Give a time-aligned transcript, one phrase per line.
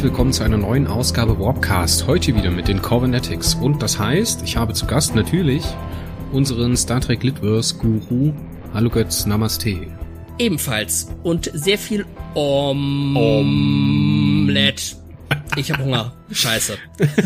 [0.00, 2.06] herzlich willkommen zu einer neuen Ausgabe Warpcast.
[2.06, 3.54] Heute wieder mit den Corvenetics.
[3.54, 5.62] Und das heißt, ich habe zu Gast natürlich
[6.32, 8.32] unseren Star Trek Litverse Guru.
[8.72, 9.88] Hallo Götz, Namaste.
[10.38, 11.14] Ebenfalls.
[11.22, 14.19] Und sehr viel Omelette.
[15.60, 16.16] Ich habe Hunger.
[16.32, 16.78] Scheiße.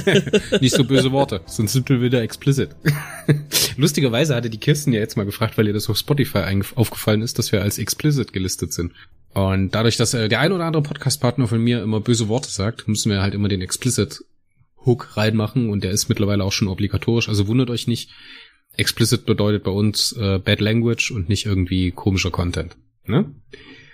[0.61, 2.70] Nicht so böse Worte, sonst sind wir wieder explicit.
[3.77, 7.38] Lustigerweise hatte die Kirsten ja jetzt mal gefragt, weil ihr das auf Spotify aufgefallen ist,
[7.38, 8.93] dass wir als explicit gelistet sind.
[9.34, 12.88] Und dadurch, dass äh, der ein oder andere Podcast-Partner von mir immer böse Worte sagt,
[12.88, 14.24] müssen wir halt immer den explicit
[14.85, 17.29] Hook reinmachen und der ist mittlerweile auch schon obligatorisch.
[17.29, 18.10] Also wundert euch nicht.
[18.76, 22.76] Explicit bedeutet bei uns äh, Bad Language und nicht irgendwie komischer Content.
[23.07, 23.32] Ne?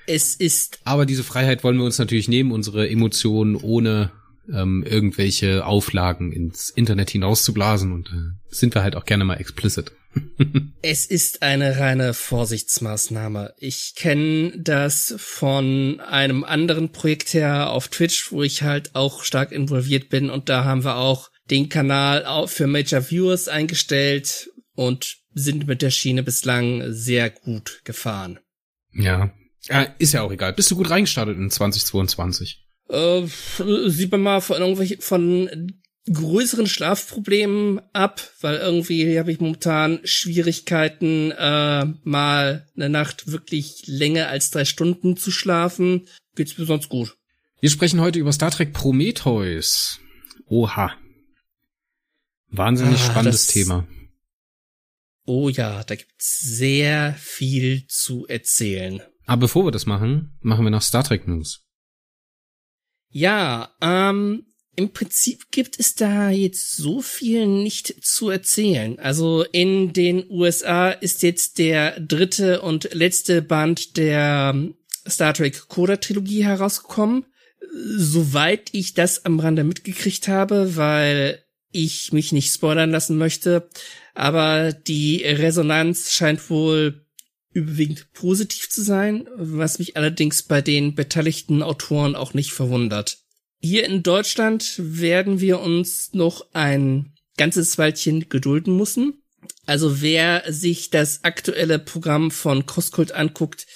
[0.07, 0.81] Es ist.
[0.85, 4.13] Aber diese Freiheit wollen wir uns natürlich nehmen, unsere Emotionen ohne
[4.55, 9.93] ähm, irgendwelche Auflagen ins Internet hinauszublasen und äh, sind wir halt auch gerne mal explicit.
[10.83, 13.55] es ist eine reine Vorsichtsmaßnahme.
[13.59, 19.53] Ich kenne das von einem anderen Projekt her auf Twitch, wo ich halt auch stark
[19.53, 25.19] involviert bin und da haben wir auch den Kanal auch für Major Viewers eingestellt und
[25.33, 28.41] sind mit der Schiene bislang sehr gut gefahren.
[28.93, 29.33] Ja,
[29.69, 30.53] äh, ist ja auch egal.
[30.53, 32.67] Bist du gut reingestartet in 2022?
[32.91, 33.27] Äh,
[33.89, 35.73] sieht man mal von irgendwelchen von
[36.13, 44.29] größeren Schlafproblemen ab, weil irgendwie habe ich momentan Schwierigkeiten, äh, mal eine Nacht wirklich länger
[44.29, 46.09] als drei Stunden zu schlafen.
[46.35, 47.17] Geht's mir sonst gut.
[47.61, 50.01] Wir sprechen heute über Star Trek Prometheus.
[50.47, 50.95] Oha.
[52.49, 53.87] Wahnsinnig ah, spannendes Thema.
[55.27, 59.01] Oh ja, da gibt's sehr viel zu erzählen.
[59.27, 61.70] Aber bevor wir das machen, machen wir noch Star Trek News.
[63.11, 68.99] Ja, ähm, im Prinzip gibt es da jetzt so viel nicht zu erzählen.
[68.99, 74.75] Also in den USA ist jetzt der dritte und letzte Band der ähm,
[75.09, 77.27] Star Trek Coda Trilogie herausgekommen.
[77.73, 83.69] Soweit ich das am Rande mitgekriegt habe, weil ich mich nicht spoilern lassen möchte.
[84.15, 87.05] Aber die Resonanz scheint wohl
[87.53, 93.19] überwiegend positiv zu sein, was mich allerdings bei den beteiligten Autoren auch nicht verwundert.
[93.61, 99.23] Hier in Deutschland werden wir uns noch ein ganzes Weilchen gedulden müssen.
[99.67, 103.67] Also wer sich das aktuelle Programm von Crosscult anguckt,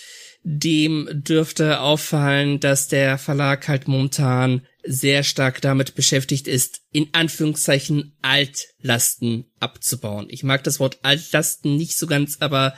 [0.43, 8.15] dem dürfte auffallen, dass der Verlag halt momentan sehr stark damit beschäftigt ist, in Anführungszeichen
[8.21, 10.27] Altlasten abzubauen.
[10.29, 12.75] Ich mag das Wort Altlasten nicht so ganz, aber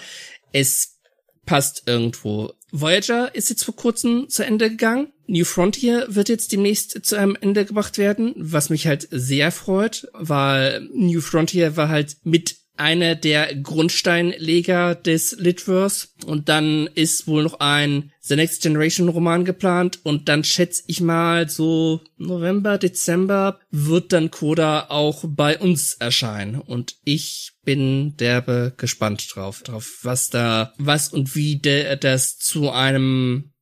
[0.53, 0.99] es
[1.45, 2.53] passt irgendwo.
[2.73, 5.13] Voyager ist jetzt vor kurzem zu Ende gegangen.
[5.27, 10.09] New Frontier wird jetzt demnächst zu einem Ende gebracht werden, was mich halt sehr freut,
[10.13, 17.43] weil New Frontier war halt mit einer der Grundsteinleger des Litverse und dann ist wohl
[17.45, 20.01] noch ein The Next Generation Roman geplant.
[20.03, 26.61] Und dann schätze ich mal so November, Dezember wird dann Coda auch bei uns erscheinen.
[26.61, 32.71] Und ich bin derbe gespannt drauf, drauf was da, was und wie der, das zu
[32.71, 33.53] einem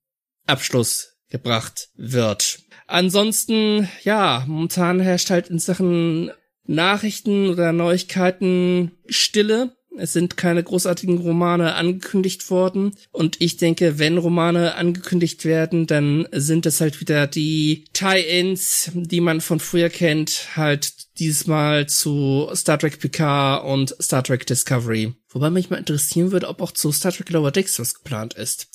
[0.47, 2.61] Abschluss gebracht wird.
[2.87, 6.31] Ansonsten, ja, momentan herrscht halt in Sachen
[6.67, 9.77] Nachrichten oder Neuigkeiten Stille.
[9.97, 12.97] Es sind keine großartigen Romane angekündigt worden.
[13.13, 19.21] Und ich denke, wenn Romane angekündigt werden, dann sind es halt wieder die Tie-Ins, die
[19.21, 25.15] man von früher kennt, halt diesmal zu Star Trek Picard und Star Trek Discovery.
[25.29, 28.69] Wobei mich mal interessieren würde, ob auch zu Star Trek Lower Decks was geplant ist.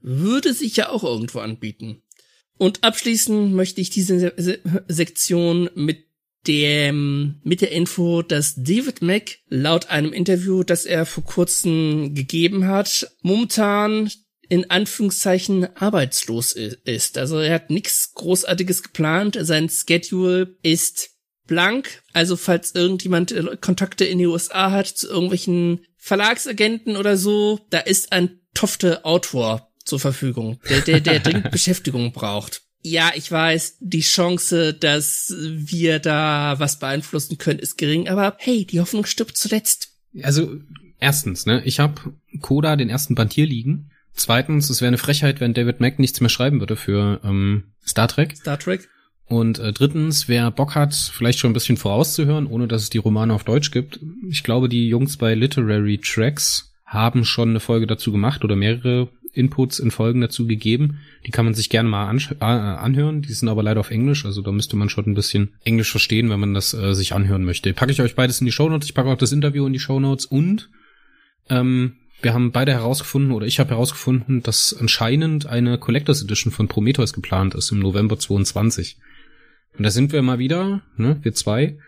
[0.00, 2.02] Würde sich ja auch irgendwo anbieten.
[2.56, 4.32] Und abschließen möchte ich diese
[4.88, 6.06] Sektion mit
[6.46, 12.66] dem, mit der Info, dass David Mack laut einem Interview, das er vor kurzem gegeben
[12.66, 14.10] hat, momentan
[14.48, 17.16] in Anführungszeichen arbeitslos ist.
[17.16, 19.38] Also er hat nichts Großartiges geplant.
[19.40, 21.10] Sein Schedule ist
[21.46, 22.02] blank.
[22.12, 27.78] Also falls irgendjemand äh, Kontakte in die USA hat zu irgendwelchen Verlagsagenten oder so, da
[27.78, 33.78] ist ein tofte Autor zur Verfügung, der, der, der dringend Beschäftigung braucht ja, ich weiß,
[33.80, 39.36] die Chance, dass wir da was beeinflussen können, ist gering, aber hey, die Hoffnung stirbt
[39.36, 39.92] zuletzt.
[40.22, 40.56] Also,
[40.98, 43.90] erstens, ne, ich habe Coda den ersten Band hier liegen.
[44.14, 48.08] Zweitens, es wäre eine Frechheit, wenn David Mack nichts mehr schreiben würde für ähm, Star
[48.08, 48.36] Trek.
[48.36, 48.88] Star Trek.
[49.26, 52.98] Und äh, drittens, wer Bock hat, vielleicht schon ein bisschen vorauszuhören, ohne dass es die
[52.98, 54.00] Romane auf Deutsch gibt.
[54.28, 59.08] Ich glaube, die Jungs bei Literary Tracks haben schon eine Folge dazu gemacht oder mehrere
[59.32, 60.98] Inputs in Folgen dazu gegeben.
[61.26, 63.22] Die kann man sich gerne mal äh, anhören.
[63.22, 66.30] Die sind aber leider auf Englisch, also da müsste man schon ein bisschen Englisch verstehen,
[66.30, 67.72] wenn man das äh, sich anhören möchte.
[67.72, 68.88] Packe ich euch beides in die Shownotes.
[68.88, 70.68] Ich packe auch das Interview in die Shownotes und
[71.48, 76.68] ähm, wir haben beide herausgefunden, oder ich habe herausgefunden, dass anscheinend eine Collectors Edition von
[76.68, 78.96] Prometheus geplant ist im November 22.
[79.76, 81.78] Und da sind wir mal wieder, ne, wir zwei,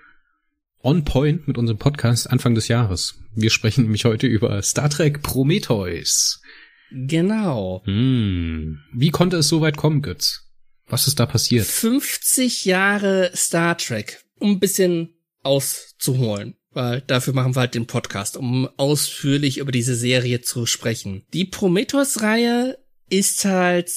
[0.82, 3.20] on point mit unserem Podcast Anfang des Jahres.
[3.34, 6.42] Wir sprechen nämlich heute über Star Trek Prometheus.
[6.90, 7.82] Genau.
[7.84, 8.78] Hm.
[8.92, 10.50] Wie konnte es so weit kommen, Götz?
[10.86, 11.66] Was ist da passiert?
[11.66, 18.36] 50 Jahre Star Trek, um ein bisschen auszuholen weil dafür machen wir halt den Podcast,
[18.36, 21.24] um ausführlich über diese Serie zu sprechen.
[21.32, 22.78] Die Prometheus-Reihe
[23.08, 23.90] ist halt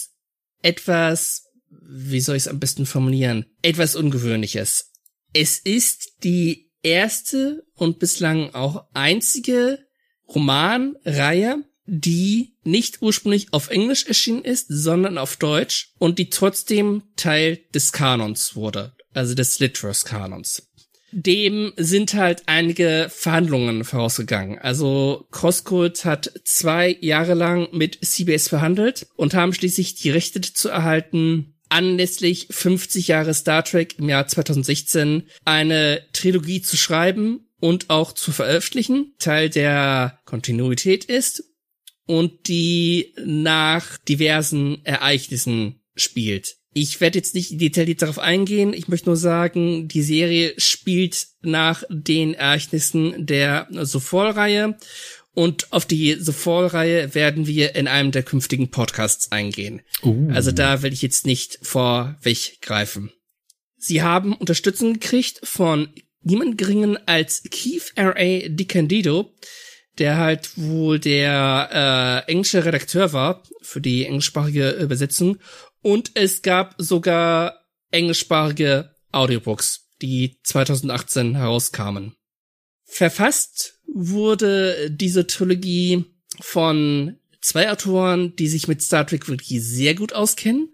[0.61, 4.91] etwas, wie soll ich es am besten formulieren, etwas Ungewöhnliches.
[5.33, 9.79] Es ist die erste und bislang auch einzige
[10.29, 17.59] Romanreihe, die nicht ursprünglich auf Englisch erschienen ist, sondern auf Deutsch und die trotzdem Teil
[17.73, 20.67] des Kanons wurde, also des Litros-Kanons
[21.11, 24.59] dem sind halt einige Verhandlungen vorausgegangen.
[24.59, 30.69] Also Crosscult hat zwei Jahre lang mit CBS verhandelt und haben schließlich die Rechte zu
[30.69, 38.13] erhalten, anlässlich 50 Jahre Star Trek im Jahr 2016 eine Trilogie zu schreiben und auch
[38.13, 39.13] zu veröffentlichen.
[39.19, 41.43] Teil der Kontinuität ist
[42.07, 46.55] und die nach diversen Ereignissen spielt.
[46.73, 48.73] Ich werde jetzt nicht detailliert darauf eingehen.
[48.73, 54.77] Ich möchte nur sagen, die Serie spielt nach den Ereignissen der The Fall-Reihe.
[55.33, 59.81] Und auf die The Fall-Reihe werden wir in einem der künftigen Podcasts eingehen.
[60.03, 60.29] Uh.
[60.31, 63.11] Also da will ich jetzt nicht vorweggreifen.
[63.77, 65.89] Sie haben Unterstützung gekriegt von
[66.21, 68.49] niemand geringen als Keith R.A.
[68.49, 69.33] DiCandido,
[69.99, 75.37] der halt wohl der äh, englische Redakteur war für die englischsprachige Übersetzung
[75.81, 82.15] und es gab sogar englischsprachige Audiobooks, die 2018 herauskamen.
[82.83, 86.05] Verfasst wurde diese Trilogie
[86.39, 90.73] von zwei Autoren, die sich mit Star Trek wirklich sehr gut auskennen.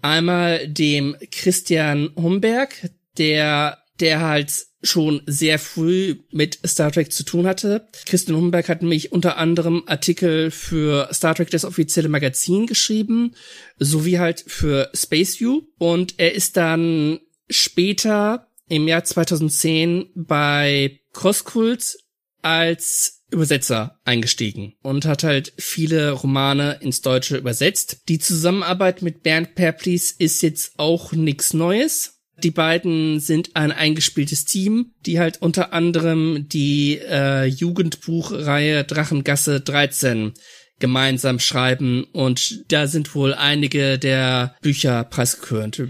[0.00, 7.46] Einmal dem Christian Humberg, der, der halt schon sehr früh mit Star Trek zu tun
[7.46, 7.88] hatte.
[8.06, 13.34] Christian Humberg hat nämlich unter anderem Artikel für Star Trek das offizielle Magazin geschrieben,
[13.78, 15.62] sowie halt für Space View.
[15.78, 17.18] Und er ist dann
[17.50, 21.96] später im Jahr 2010 bei Crosskult
[22.42, 28.02] als Übersetzer eingestiegen und hat halt viele Romane ins Deutsche übersetzt.
[28.08, 32.17] Die Zusammenarbeit mit Bernd Perplis ist jetzt auch nichts Neues.
[32.42, 40.34] Die beiden sind ein eingespieltes Team, die halt unter anderem die äh, Jugendbuchreihe Drachengasse 13
[40.78, 45.82] gemeinsam schreiben und da sind wohl einige der Bücher preisgekrönt.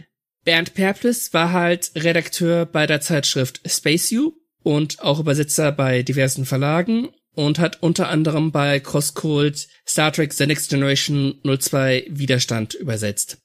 [0.44, 6.46] Bernd Perplis war halt Redakteur bei der Zeitschrift Space You und auch Übersetzer bei diversen
[6.46, 13.38] Verlagen und hat unter anderem bei Crosscult Star Trek The Next Generation 02 Widerstand übersetzt.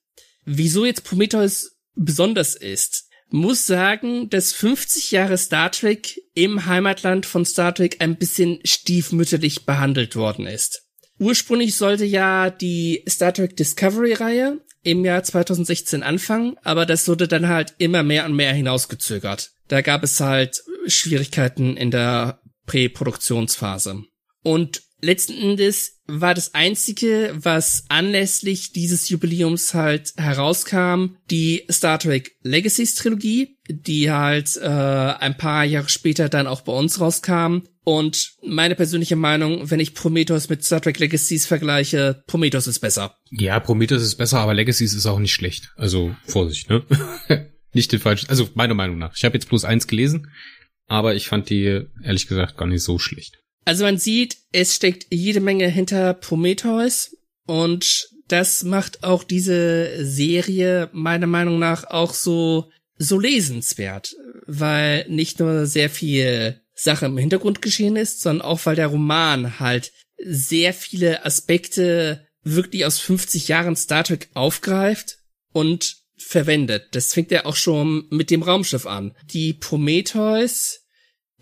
[0.45, 7.45] Wieso jetzt Prometheus besonders ist, muss sagen, dass 50 Jahre Star Trek im Heimatland von
[7.45, 10.83] Star Trek ein bisschen stiefmütterlich behandelt worden ist.
[11.19, 17.27] Ursprünglich sollte ja die Star Trek Discovery Reihe im Jahr 2016 anfangen, aber das wurde
[17.27, 19.51] dann halt immer mehr und mehr hinausgezögert.
[19.67, 24.03] Da gab es halt Schwierigkeiten in der Präproduktionsphase.
[24.43, 32.31] Und letzten Endes war das einzige, was anlässlich dieses Jubiläums halt herauskam, die Star Trek
[32.41, 37.60] Legacies Trilogie, die halt äh, ein paar Jahre später dann auch bei uns rauskam.
[37.86, 43.17] Und meine persönliche Meinung, wenn ich Prometheus mit Star Trek Legacies vergleiche, Prometheus ist besser.
[43.29, 45.74] Ja, Prometheus ist besser, aber Legacies ist auch nicht schlecht.
[45.75, 46.83] Also Vorsicht, ne?
[47.74, 48.29] nicht den falschen.
[48.29, 49.15] Also meiner Meinung nach.
[49.17, 50.31] Ich habe jetzt bloß eins gelesen,
[50.88, 53.42] aber ich fand die ehrlich gesagt gar nicht so schlecht.
[53.65, 57.15] Also man sieht, es steckt jede Menge hinter Prometheus
[57.46, 64.15] und das macht auch diese Serie meiner Meinung nach auch so so lesenswert,
[64.46, 69.60] weil nicht nur sehr viel Sache im Hintergrund geschehen ist, sondern auch weil der Roman
[69.60, 69.91] halt
[70.24, 75.20] sehr viele Aspekte wirklich aus 50 Jahren Star Trek aufgreift
[75.51, 76.88] und verwendet.
[76.91, 79.15] Das fängt ja auch schon mit dem Raumschiff an.
[79.25, 80.83] Die Prometheus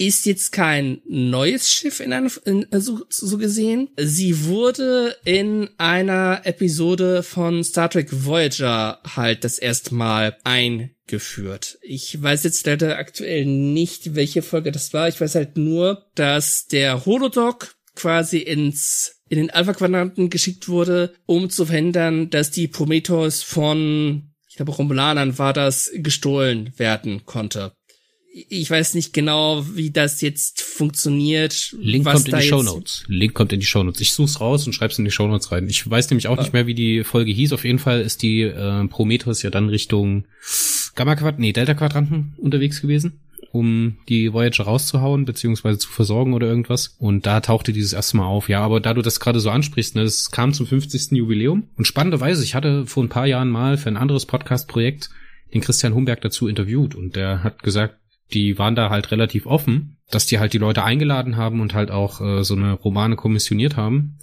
[0.02, 3.90] ist jetzt kein neues Schiff in einer, in, so, so gesehen.
[3.98, 11.78] Sie wurde in einer Episode von Star Trek Voyager halt das erste Mal eingeführt.
[11.84, 15.08] Ich weiß jetzt leider aktuell nicht, welche Folge das war.
[15.08, 21.50] Ich weiß halt nur, dass der Holodoc quasi ins in den Alpha-Quadranten geschickt wurde, um
[21.50, 27.72] zu verhindern, dass die Prometheus von, ich glaube, Romulanern war das, gestohlen werden konnte
[28.34, 31.76] ich weiß nicht genau, wie das jetzt funktioniert.
[31.80, 33.04] Link kommt in die Show Notes.
[33.08, 34.00] Link kommt in die Show Notes.
[34.00, 35.68] Ich such's raus und schreib's in die Show Notes rein.
[35.68, 37.52] Ich weiß nämlich auch nicht mehr, wie die Folge hieß.
[37.52, 40.26] Auf jeden Fall ist die äh, Prometheus ja dann Richtung
[40.96, 43.20] Gamma Quadranten, nee, Delta Quadranten unterwegs gewesen
[43.54, 46.96] um die Voyager rauszuhauen, beziehungsweise zu versorgen oder irgendwas.
[47.00, 48.48] Und da tauchte dieses erste Mal auf.
[48.48, 51.12] Ja, aber da du das gerade so ansprichst, ne, das kam zum 50.
[51.12, 51.68] Jubiläum.
[51.76, 55.10] Und spannenderweise, ich hatte vor ein paar Jahren mal für ein anderes Podcast-Projekt
[55.54, 57.96] den Christian Humberg dazu interviewt und der hat gesagt,
[58.34, 61.92] die waren da halt relativ offen, dass die halt die Leute eingeladen haben und halt
[61.92, 64.18] auch äh, so eine Romane kommissioniert haben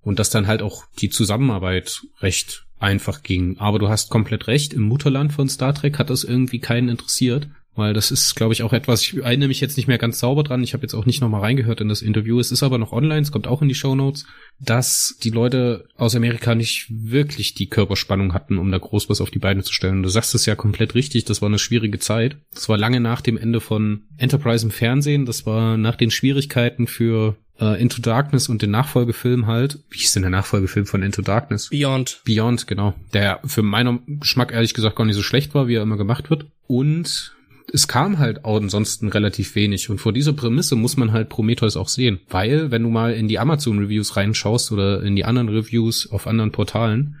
[0.00, 3.58] und dass dann halt auch die Zusammenarbeit recht einfach ging.
[3.58, 7.48] Aber du hast komplett recht, im Mutterland von Star Trek hat das irgendwie keinen interessiert.
[7.76, 10.42] Weil das ist, glaube ich, auch etwas, ich erinnere mich jetzt nicht mehr ganz sauber
[10.42, 12.92] dran, ich habe jetzt auch nicht nochmal reingehört in das Interview, es ist aber noch
[12.92, 14.26] online, es kommt auch in die Show Notes,
[14.58, 19.30] dass die Leute aus Amerika nicht wirklich die Körperspannung hatten, um da groß was auf
[19.30, 20.02] die Beine zu stellen.
[20.02, 22.38] Du sagst es ja komplett richtig, das war eine schwierige Zeit.
[22.54, 26.86] Das war lange nach dem Ende von Enterprise im Fernsehen, das war nach den Schwierigkeiten
[26.86, 29.80] für äh, Into Darkness und den Nachfolgefilm halt.
[29.90, 31.68] Wie hieß denn der Nachfolgefilm von Into Darkness?
[31.70, 32.22] Beyond.
[32.24, 32.94] Beyond, genau.
[33.12, 36.30] Der für meinen Geschmack ehrlich gesagt gar nicht so schlecht war, wie er immer gemacht
[36.30, 36.46] wird.
[36.66, 37.35] Und
[37.72, 39.90] es kam halt auch ansonsten relativ wenig.
[39.90, 42.20] Und vor dieser Prämisse muss man halt Prometheus auch sehen.
[42.28, 46.52] Weil, wenn du mal in die Amazon-Reviews reinschaust oder in die anderen Reviews auf anderen
[46.52, 47.16] Portalen,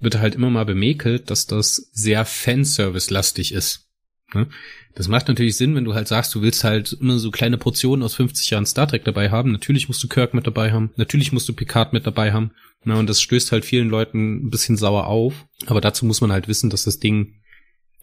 [0.00, 3.88] wird halt immer mal bemäkelt, dass das sehr Fanservice-lastig ist.
[4.34, 4.48] Ne?
[4.94, 8.04] Das macht natürlich Sinn, wenn du halt sagst, du willst halt immer so kleine Portionen
[8.04, 9.52] aus 50 Jahren Star Trek dabei haben.
[9.52, 10.90] Natürlich musst du Kirk mit dabei haben.
[10.96, 12.52] Natürlich musst du Picard mit dabei haben.
[12.84, 15.46] Na, und das stößt halt vielen Leuten ein bisschen sauer auf.
[15.66, 17.34] Aber dazu muss man halt wissen, dass das Ding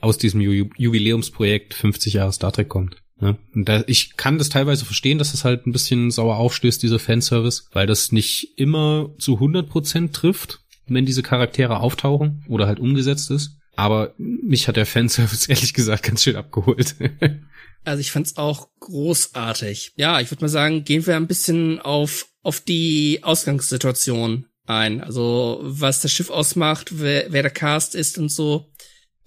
[0.01, 2.97] aus diesem Ju Jubiläumsprojekt 50 Jahre Star Trek kommt.
[3.19, 3.37] Ne?
[3.53, 6.99] Und da, ich kann das teilweise verstehen, dass das halt ein bisschen sauer aufstößt, dieser
[6.99, 13.29] Fanservice, weil das nicht immer zu 100% trifft, wenn diese Charaktere auftauchen oder halt umgesetzt
[13.31, 13.57] ist.
[13.75, 16.95] Aber mich hat der Fanservice ehrlich gesagt ganz schön abgeholt.
[17.83, 19.93] also ich fand's auch großartig.
[19.95, 25.01] Ja, ich würde mal sagen, gehen wir ein bisschen auf, auf die Ausgangssituation ein.
[25.01, 28.71] Also was das Schiff ausmacht, wer, wer der Cast ist und so.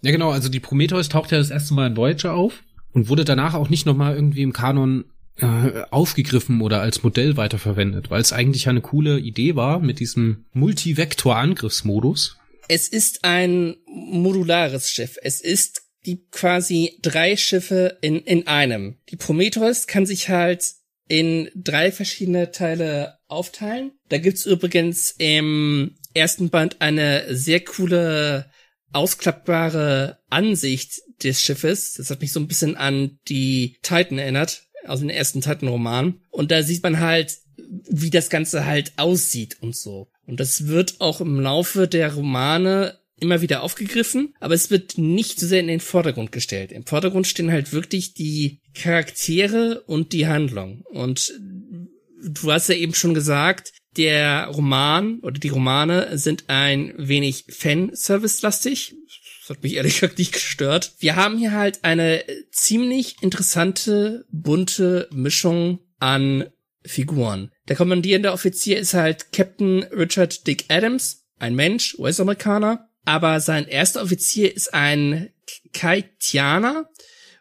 [0.04, 3.24] Ja, genau, also die Prometheus taucht ja das erste Mal in Voyager auf und wurde
[3.24, 5.06] danach auch nicht nochmal irgendwie im Kanon
[5.38, 10.44] äh, aufgegriffen oder als Modell weiterverwendet, weil es eigentlich eine coole Idee war mit diesem
[10.52, 12.36] Multivektor-Angriffsmodus.
[12.68, 15.16] Es ist ein modulares Schiff.
[15.22, 18.98] Es ist die quasi drei Schiffe in, in einem.
[19.08, 20.74] Die Prometheus kann sich halt
[21.08, 23.92] in drei verschiedene Teile aufteilen.
[24.10, 28.50] Da gibt's übrigens im ersten Band eine sehr coole
[28.94, 31.94] ausklappbare Ansicht des Schiffes.
[31.94, 36.20] Das hat mich so ein bisschen an die Titan erinnert, also den ersten Titan-Roman.
[36.30, 37.38] Und da sieht man halt,
[37.88, 40.08] wie das Ganze halt aussieht und so.
[40.26, 45.38] Und das wird auch im Laufe der Romane immer wieder aufgegriffen, aber es wird nicht
[45.38, 46.72] so sehr in den Vordergrund gestellt.
[46.72, 50.82] Im Vordergrund stehen halt wirklich die Charaktere und die Handlung.
[50.90, 51.32] Und
[52.22, 58.94] du hast ja eben schon gesagt, der Roman oder die Romane sind ein wenig Fanservice-lastig.
[59.40, 60.94] Das hat mich ehrlich gesagt nicht gestört.
[60.98, 66.46] Wir haben hier halt eine ziemlich interessante, bunte Mischung an
[66.84, 67.50] Figuren.
[67.68, 72.88] Der kommandierende Offizier ist halt Captain Richard Dick Adams, ein Mensch, US-Amerikaner.
[73.04, 75.30] Aber sein erster Offizier ist ein
[75.72, 76.88] Kaitianer,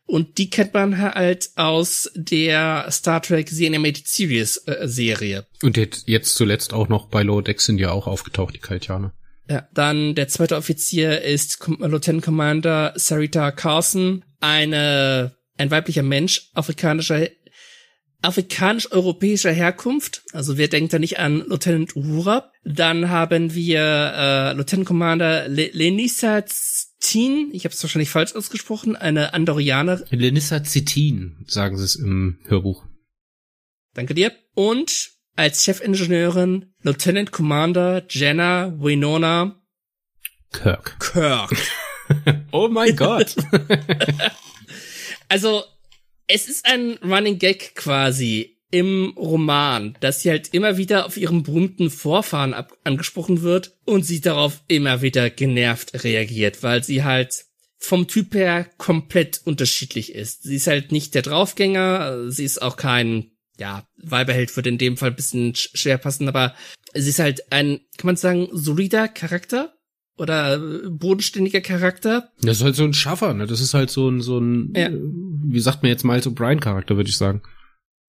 [0.06, 5.46] und die kennt man halt aus der Star Trek The Animated Series äh, Serie.
[5.62, 9.14] Und jetzt zuletzt auch noch bei Lower Decks sind ja auch aufgetaucht, die Kaltianer.
[9.50, 17.28] Ja, dann der zweite Offizier ist Lieutenant Commander Sarita Carson, eine, ein weiblicher Mensch afrikanischer
[18.24, 20.24] afrikanisch-europäischer Herkunft.
[20.32, 22.52] Also wer denkt da nicht an Lieutenant Uhura?
[22.64, 26.46] Dann haben wir äh, Lieutenant Commander Le Lenissa
[27.04, 30.06] Zitin, ich habe es wahrscheinlich falsch ausgesprochen, eine Andorianerin.
[30.10, 32.86] Lenissa Zitin, sagen sie es im Hörbuch.
[33.94, 34.32] Danke dir.
[34.56, 39.62] Und als Chefingenieurin Lieutenant Commander Jenna Winona
[40.52, 40.98] Kirk.
[41.00, 41.56] Kirk.
[42.52, 43.36] oh mein Gott.
[45.28, 45.64] also,
[46.28, 51.44] es ist ein Running Gag quasi im Roman, dass sie halt immer wieder auf ihren
[51.44, 57.46] berühmten Vorfahren angesprochen wird und sie darauf immer wieder genervt reagiert, weil sie halt
[57.78, 60.42] vom Typ her komplett unterschiedlich ist.
[60.42, 64.98] Sie ist halt nicht der Draufgänger, sie ist auch kein, ja, Weiberheld wird in dem
[64.98, 66.56] Fall ein bisschen schwer passen, aber
[66.96, 69.76] sie ist halt ein, kann man sagen, solider Charakter
[70.18, 70.58] oder
[70.90, 72.32] bodenständiger Charakter.
[72.42, 73.46] Das ist halt so ein Schaffer, ne?
[73.46, 74.90] Das ist halt so ein, so ein, ja.
[74.92, 77.44] wie sagt man jetzt mal, so Brian Charakter, würde ich sagen.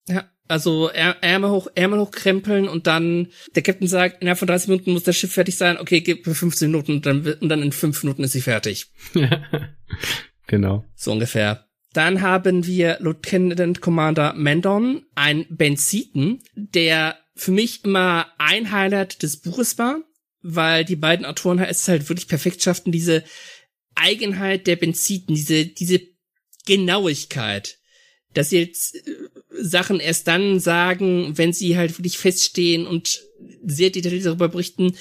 [0.07, 4.93] Ja, also Ärmel hoch, Ärmel hochkrempeln und dann der Captain sagt, innerhalb von 30 Minuten
[4.93, 5.77] muss das Schiff fertig sein.
[5.77, 8.87] Okay, gib mir 15 Minuten und dann, und dann in 5 Minuten ist sie fertig.
[10.47, 10.85] genau.
[10.95, 11.65] So ungefähr.
[11.93, 19.37] Dann haben wir Lieutenant Commander Mandon, ein Benziten, der für mich immer ein Highlight des
[19.37, 20.01] Buches war,
[20.41, 23.23] weil die beiden Autoren es halt wirklich perfekt schafften, diese
[23.95, 26.01] Eigenheit der Benziten, diese, diese
[26.65, 27.77] Genauigkeit,
[28.33, 29.15] dass sie jetzt äh,
[29.59, 33.21] Sachen erst dann sagen, wenn sie halt wirklich feststehen und
[33.65, 34.95] sehr detailliert darüber berichten,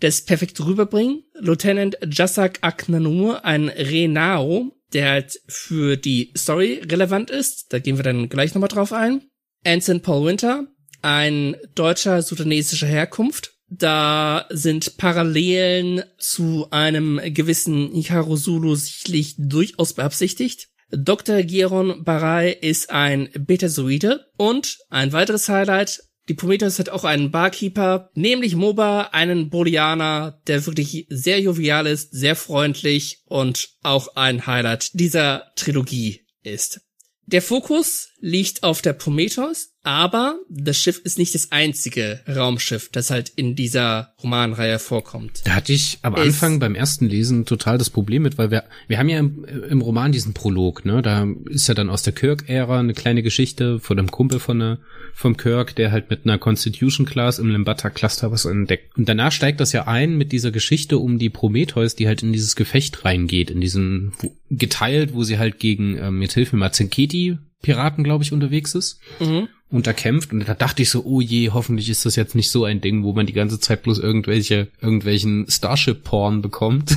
[0.00, 1.24] das perfekt rüberbringen.
[1.38, 7.72] Lieutenant Jassak Aknanur, ein Renao, der halt für die Story relevant ist.
[7.72, 9.22] Da gehen wir dann gleich nochmal drauf ein.
[9.64, 10.66] Anson Paul Winter,
[11.02, 13.52] ein deutscher sudanesischer Herkunft.
[13.68, 20.69] Da sind Parallelen zu einem gewissen Hikaru Zulu sicherlich durchaus beabsichtigt.
[20.90, 21.42] Dr.
[21.42, 28.10] Giron Barai ist ein Betazoide und ein weiteres Highlight, die Prometheus hat auch einen Barkeeper,
[28.14, 34.90] nämlich Moba, einen Bolianer, der wirklich sehr jovial ist, sehr freundlich und auch ein Highlight
[34.94, 36.82] dieser Trilogie ist.
[37.26, 43.10] Der Fokus liegt auf der Prometheus, aber das Schiff ist nicht das einzige Raumschiff, das
[43.10, 45.40] halt in dieser Romanreihe vorkommt.
[45.44, 48.98] Da hatte ich am Anfang beim ersten Lesen total das Problem mit, weil wir, wir
[48.98, 51.00] haben ja im, im Roman diesen Prolog, ne?
[51.00, 54.78] Da ist ja dann aus der Kirk-Ära eine kleine Geschichte von einem Kumpel von ne,
[55.14, 58.96] vom Kirk, der halt mit einer Constitution-Class im Limbata-Cluster was entdeckt.
[58.98, 62.32] Und danach steigt das ja ein mit dieser Geschichte um die Prometheus, die halt in
[62.32, 66.58] dieses Gefecht reingeht, in diesen wo, geteilt, wo sie halt gegen, ähm, jetzt hilf mir
[66.58, 69.00] mal, Zenketi Piraten, glaube ich, unterwegs ist.
[69.18, 72.34] Mhm und da kämpft und da dachte ich so, oh je, hoffentlich ist das jetzt
[72.34, 76.96] nicht so ein Ding, wo man die ganze Zeit bloß irgendwelche, irgendwelchen Starship-Porn bekommt.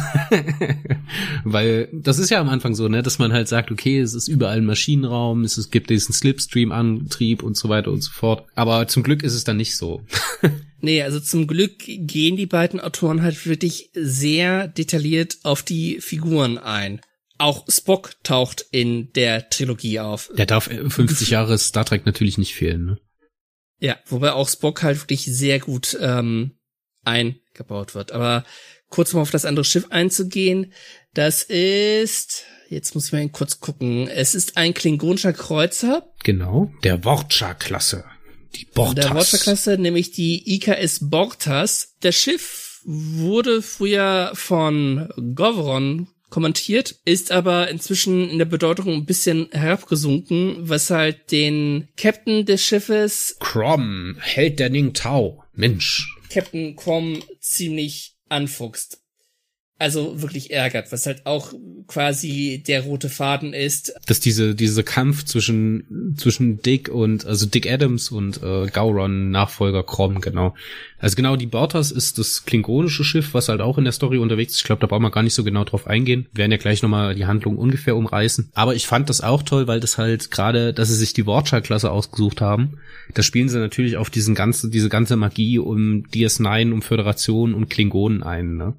[1.44, 4.28] Weil das ist ja am Anfang so, ne, dass man halt sagt, okay, es ist
[4.28, 8.48] überall ein Maschinenraum, es, es gibt diesen Slipstream-Antrieb und so weiter und so fort.
[8.56, 10.02] Aber zum Glück ist es dann nicht so.
[10.82, 16.58] nee, also zum Glück gehen die beiden Autoren halt wirklich sehr detailliert auf die Figuren
[16.58, 17.02] ein.
[17.38, 20.30] Auch Spock taucht in der Trilogie auf.
[20.36, 22.98] Der darf 50 Jahre Star Trek natürlich nicht fehlen, ne?
[23.80, 26.52] Ja, wobei auch Spock halt wirklich sehr gut ähm,
[27.04, 28.14] eingebaut wird.
[28.14, 28.46] Aber
[28.88, 30.72] kurz mal auf das andere Schiff einzugehen,
[31.14, 36.14] das ist, jetzt muss ich mal kurz gucken, es ist ein klingonischer Kreuzer.
[36.24, 38.06] Genau, der Wortscha-Klasse.
[38.56, 39.06] Die Bortas.
[39.06, 41.96] Der Wortscha-Klasse, nämlich die IKS Bortas.
[42.00, 49.50] Das Schiff wurde früher von Govron kommentiert, ist aber inzwischen in der Bedeutung ein bisschen
[49.52, 56.10] herabgesunken, was halt den Captain des Schiffes Crom, Held der Ning Tau, Mensch.
[56.32, 59.03] Captain Crom ziemlich anfuchst
[59.80, 61.54] also wirklich ärgert, was halt auch
[61.88, 63.94] quasi der rote Faden ist.
[64.06, 69.84] Dass diese, diese Kampf zwischen, zwischen Dick und, also Dick Adams und äh, Gauron, Nachfolger
[69.84, 70.56] Krom, genau.
[71.00, 74.54] Also genau, die Bortas ist das klingonische Schiff, was halt auch in der Story unterwegs
[74.54, 74.60] ist.
[74.60, 76.28] Ich glaube, da brauchen wir gar nicht so genau drauf eingehen.
[76.32, 78.52] Wir werden ja gleich nochmal die Handlung ungefähr umreißen.
[78.54, 81.92] Aber ich fand das auch toll, weil das halt gerade, dass sie sich die Wortschallklasse
[81.92, 82.78] ausgesucht haben.
[83.14, 87.70] Da spielen sie natürlich auf diesen ganzen, diese ganze Magie um DS9, um Föderation und
[87.70, 88.76] Klingonen ein, ne?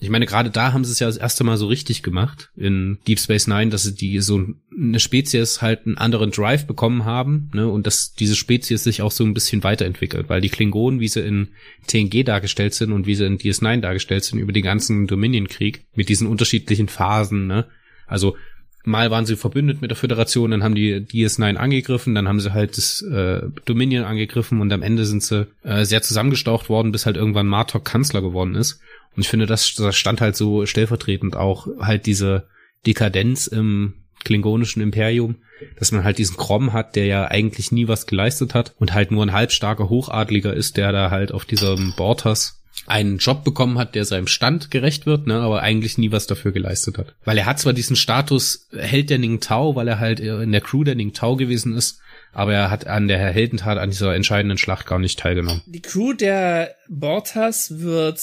[0.00, 2.98] Ich meine, gerade da haben sie es ja das erste Mal so richtig gemacht in
[3.06, 4.44] Deep Space Nine, dass sie die so
[4.76, 9.12] eine Spezies halt einen anderen Drive bekommen haben, ne, und dass diese Spezies sich auch
[9.12, 11.48] so ein bisschen weiterentwickelt, weil die Klingonen, wie sie in
[11.86, 16.08] TNG dargestellt sind und wie sie in DS9 dargestellt sind über den ganzen Dominion-Krieg mit
[16.08, 17.66] diesen unterschiedlichen Phasen, ne,
[18.06, 18.36] also
[18.84, 22.52] mal waren sie verbündet mit der Föderation, dann haben die DS9 angegriffen, dann haben sie
[22.52, 27.06] halt das äh, Dominion angegriffen und am Ende sind sie äh, sehr zusammengestaucht worden, bis
[27.06, 28.80] halt irgendwann Martok Kanzler geworden ist.
[29.16, 32.46] Und ich finde, das, das stand halt so stellvertretend auch halt diese
[32.86, 33.94] Dekadenz im
[34.24, 35.36] klingonischen Imperium,
[35.78, 39.10] dass man halt diesen Krom hat, der ja eigentlich nie was geleistet hat und halt
[39.10, 43.94] nur ein halbstarker Hochadliger ist, der da halt auf diesem Bortas einen Job bekommen hat,
[43.94, 47.14] der seinem Stand gerecht wird, ne, aber eigentlich nie was dafür geleistet hat.
[47.24, 50.60] Weil er hat zwar diesen Status Held der Ning Tau, weil er halt in der
[50.60, 52.00] Crew der Ning Tau gewesen ist,
[52.32, 55.62] aber er hat an der Heldentat, an dieser entscheidenden Schlacht gar nicht teilgenommen.
[55.66, 58.20] Die Crew der Bortas wird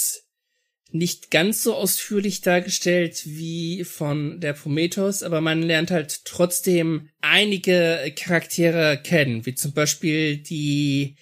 [0.93, 8.13] nicht ganz so ausführlich dargestellt wie von der Prometheus, aber man lernt halt trotzdem einige
[8.17, 11.15] Charaktere kennen, wie zum Beispiel die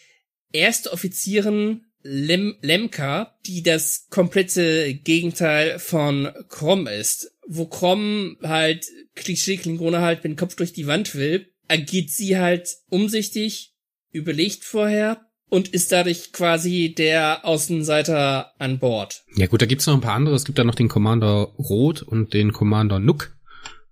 [0.51, 7.31] erste Offizierin Lem Lemka, die das komplette Gegenteil von Krom ist.
[7.47, 8.85] Wo Krom halt
[9.15, 13.73] Klischee-Klingone halt mit dem Kopf durch die Wand will, agiert sie halt umsichtig,
[14.12, 19.23] überlegt vorher und ist dadurch quasi der Außenseiter an Bord.
[19.35, 20.35] Ja gut, da gibt's noch ein paar andere.
[20.35, 23.35] Es gibt da noch den Commander Roth und den Commander Nook.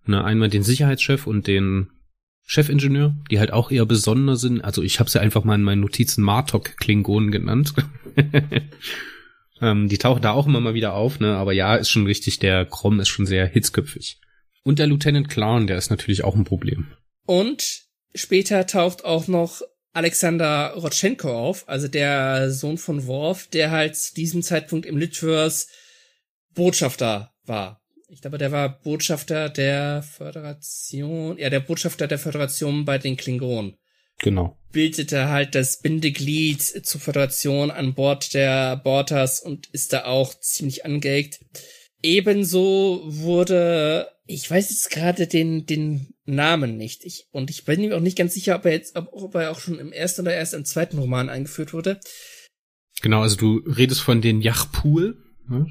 [0.05, 1.89] Ne, einmal den Sicherheitschef und den
[2.49, 4.61] Chefingenieur, die halt auch eher besonders sind.
[4.61, 7.73] Also ich habe sie einfach mal in meinen Notizen Martok-Klingonen genannt.
[9.61, 11.35] ähm, die tauchen da auch immer mal wieder auf, ne?
[11.35, 14.21] Aber ja, ist schon richtig, der Krom ist schon sehr hitzköpfig.
[14.63, 16.87] Und der Lieutenant Clown, der ist natürlich auch ein Problem.
[17.25, 17.83] Und
[18.15, 24.13] später taucht auch noch Alexander Rotchenko auf, also der Sohn von Worf, der halt zu
[24.13, 25.67] diesem Zeitpunkt im Litverse
[26.53, 27.81] Botschafter war.
[28.09, 33.75] Ich glaube, der war Botschafter der Föderation, ja, der Botschafter der Föderation bei den Klingonen.
[34.19, 34.57] Genau.
[34.71, 40.85] Bildete halt das Bindeglied zur Föderation an Bord der Bortas und ist da auch ziemlich
[40.85, 41.39] angeeckt.
[42.01, 47.03] Ebenso wurde, ich weiß jetzt gerade den, den Namen nicht.
[47.03, 49.51] Ich, und ich bin mir auch nicht ganz sicher, ob er jetzt, ob, ob er
[49.51, 51.99] auch schon im ersten oder erst im zweiten Roman eingeführt wurde.
[53.01, 55.17] Genau, also du redest von den Yachpool.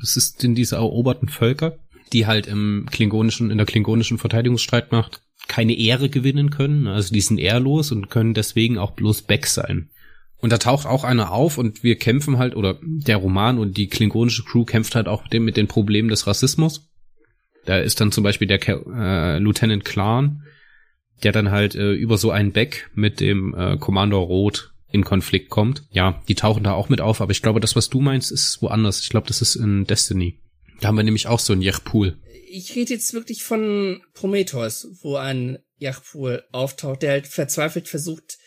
[0.01, 1.79] Das ist in diese eroberten Völker,
[2.13, 6.87] die halt im klingonischen, in der klingonischen Verteidigungsstreitmacht keine Ehre gewinnen können.
[6.87, 9.91] Also die sind ehrlos und können deswegen auch bloß Back sein.
[10.39, 13.89] Und da taucht auch einer auf und wir kämpfen halt, oder der Roman und die
[13.89, 16.91] klingonische Crew kämpft halt auch mit, den Problemen des Rassismus.
[17.65, 20.43] Da ist dann zum Beispiel der äh, Lieutenant Clan,
[21.23, 25.51] der dann halt äh, über so einen Beck mit dem äh, Kommandor Roth in Konflikt
[25.51, 25.85] kommt.
[25.91, 28.63] Ja, die tauchen da auch mit auf, aber ich glaube, das, was du meinst, ist
[28.63, 29.01] woanders.
[29.01, 30.39] Ich glaube, das ist in Destiny.
[30.81, 32.19] Da haben wir nämlich auch so einen Yachpool.
[32.49, 38.39] Ich rede jetzt wirklich von Prometheus, wo ein Yachpool auftaucht, der halt verzweifelt versucht,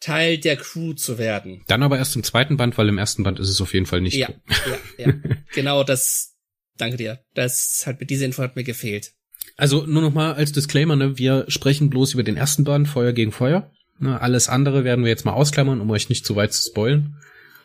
[0.00, 1.64] Teil der Crew zu werden.
[1.66, 4.00] Dann aber erst im zweiten Band, weil im ersten Band ist es auf jeden Fall
[4.00, 4.16] nicht.
[4.16, 5.12] Ja, ja, ja.
[5.54, 6.36] genau das.
[6.76, 7.20] Danke dir.
[7.34, 9.12] Das hat mir diese Info hat mir gefehlt.
[9.56, 13.12] Also nur noch mal als Disclaimer, ne, wir sprechen bloß über den ersten Band Feuer
[13.12, 13.72] gegen Feuer.
[13.98, 17.16] Ne, alles andere werden wir jetzt mal ausklammern, um euch nicht zu weit zu spoilen.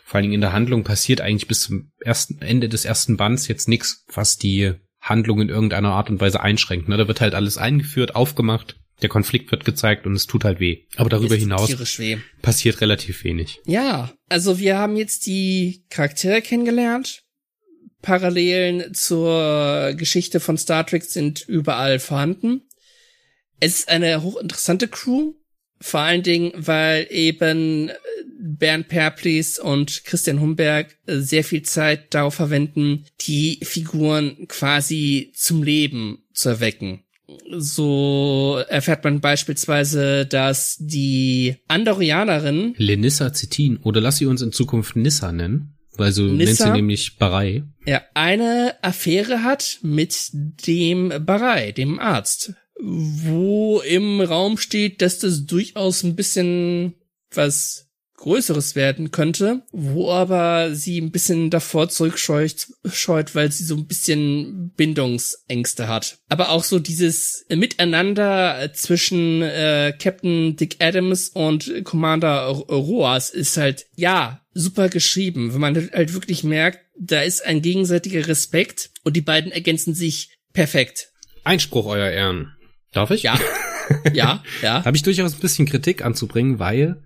[0.04, 3.48] Vor allen Dingen in der Handlung passiert eigentlich bis zum ersten Ende des ersten Bands
[3.48, 6.90] jetzt nichts, was die Handlung in irgendeiner Art und Weise einschränkt.
[6.90, 10.60] Ne, da wird halt alles eingeführt, aufgemacht der Konflikt wird gezeigt und es tut halt
[10.60, 10.86] weh.
[10.96, 11.76] Aber darüber hinaus
[12.42, 13.60] passiert relativ wenig.
[13.66, 17.24] Ja, also wir haben jetzt die Charaktere kennengelernt.
[18.02, 22.62] Parallelen zur Geschichte von Star Trek sind überall vorhanden.
[23.60, 25.34] Es ist eine hochinteressante Crew,
[25.80, 27.92] vor allen Dingen, weil eben
[28.46, 36.26] Bernd Perplis und Christian Humberg sehr viel Zeit darauf verwenden, die Figuren quasi zum Leben
[36.34, 37.04] zu erwecken.
[37.58, 44.98] So erfährt man beispielsweise, dass die Andorianerin Lenissa Zitin oder lass sie uns in Zukunft
[44.98, 47.64] Nissa nennen, weil so Nissa, nennt sie nämlich Barei.
[47.86, 50.32] Ja, eine Affäre hat mit
[50.68, 56.96] dem Barei, dem Arzt, wo im Raum steht, dass das durchaus ein bisschen
[57.32, 57.90] was
[58.24, 63.86] Größeres werden könnte, wo aber sie ein bisschen davor zurückscheut, scheut, weil sie so ein
[63.86, 66.20] bisschen Bindungsängste hat.
[66.30, 73.88] Aber auch so dieses Miteinander zwischen äh, Captain Dick Adams und Commander Roas ist halt,
[73.98, 79.22] ja, super geschrieben, wenn man halt wirklich merkt, da ist ein gegenseitiger Respekt und die
[79.22, 81.10] beiden ergänzen sich perfekt.
[81.44, 82.54] Einspruch, euer Ehren.
[82.94, 83.24] Darf ich?
[83.24, 83.38] Ja.
[84.14, 84.86] Ja, ja.
[84.86, 87.04] Habe ich durchaus ein bisschen Kritik anzubringen, weil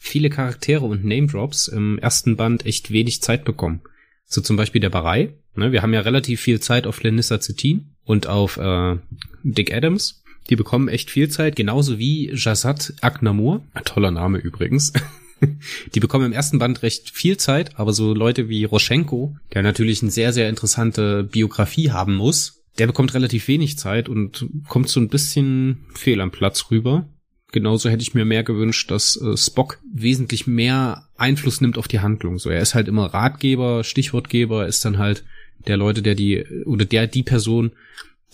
[0.00, 3.82] viele Charaktere und Name-Drops im ersten Band echt wenig Zeit bekommen.
[4.24, 5.34] So zum Beispiel der Barei.
[5.54, 8.96] Ne, wir haben ja relativ viel Zeit auf Lenissa Zettin und auf äh,
[9.42, 10.24] Dick Adams.
[10.48, 13.62] Die bekommen echt viel Zeit, genauso wie Jazat Aknamur.
[13.74, 14.92] Ein toller Name übrigens.
[15.94, 20.02] Die bekommen im ersten Band recht viel Zeit, aber so Leute wie Roschenko, der natürlich
[20.02, 25.00] eine sehr, sehr interessante Biografie haben muss, der bekommt relativ wenig Zeit und kommt so
[25.00, 27.08] ein bisschen fehl am Platz rüber.
[27.52, 32.00] Genauso hätte ich mir mehr gewünscht, dass äh, Spock wesentlich mehr Einfluss nimmt auf die
[32.00, 32.38] Handlung.
[32.38, 35.24] So, er ist halt immer Ratgeber, Stichwortgeber, ist dann halt
[35.66, 37.72] der Leute, der die, oder der, die Person,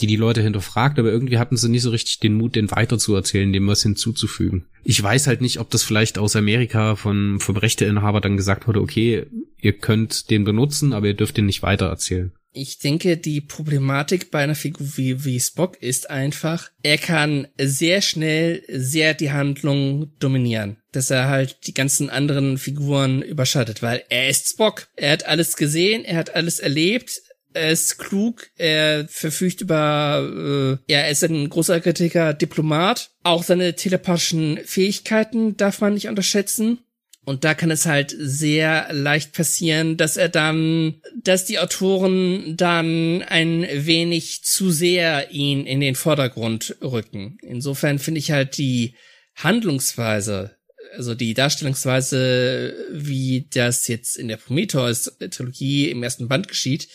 [0.01, 3.53] die die Leute hinterfragt, aber irgendwie hatten sie nicht so richtig den Mut, den weiterzuerzählen,
[3.53, 4.67] dem was hinzuzufügen.
[4.85, 8.83] Ich weiß halt nicht, ob das vielleicht aus Amerika von, vom Rechteinhaber dann gesagt wurde,
[8.83, 9.25] okay,
[9.59, 14.43] ihr könnt den benutzen, aber ihr dürft den nicht weitererzählen ich denke, die Problematik bei
[14.43, 20.79] einer Figur wie, wie Spock ist einfach, er kann sehr schnell sehr die Handlung dominieren.
[20.93, 24.89] Dass er halt die ganzen anderen Figuren überschattet, weil er ist Spock.
[24.97, 27.21] Er hat alles gesehen, er hat alles erlebt,
[27.53, 33.11] er ist klug, er verfügt über, äh, ja, er ist ein großartiger Diplomat.
[33.23, 36.79] Auch seine telepathischen Fähigkeiten darf man nicht unterschätzen.
[37.27, 43.23] Und da kann es halt sehr leicht passieren, dass er dann, dass die Autoren dann
[43.23, 47.37] ein wenig zu sehr ihn in den Vordergrund rücken.
[47.43, 48.95] Insofern finde ich halt die
[49.35, 50.57] Handlungsweise,
[50.95, 56.87] also die Darstellungsweise, wie das jetzt in der Prometheus-Trilogie im ersten Band geschieht,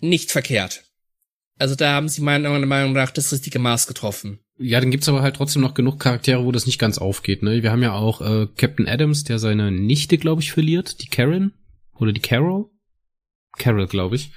[0.00, 0.82] nicht verkehrt.
[1.60, 4.43] Also da haben sie meiner Meinung nach das richtige Maß getroffen.
[4.56, 7.42] Ja, dann gibt's aber halt trotzdem noch genug Charaktere, wo das nicht ganz aufgeht.
[7.42, 7.62] Ne?
[7.62, 11.54] Wir haben ja auch äh, Captain Adams, der seine Nichte, glaube ich, verliert, die Karen
[11.94, 12.66] oder die Carol,
[13.58, 14.32] Carol, glaube ich,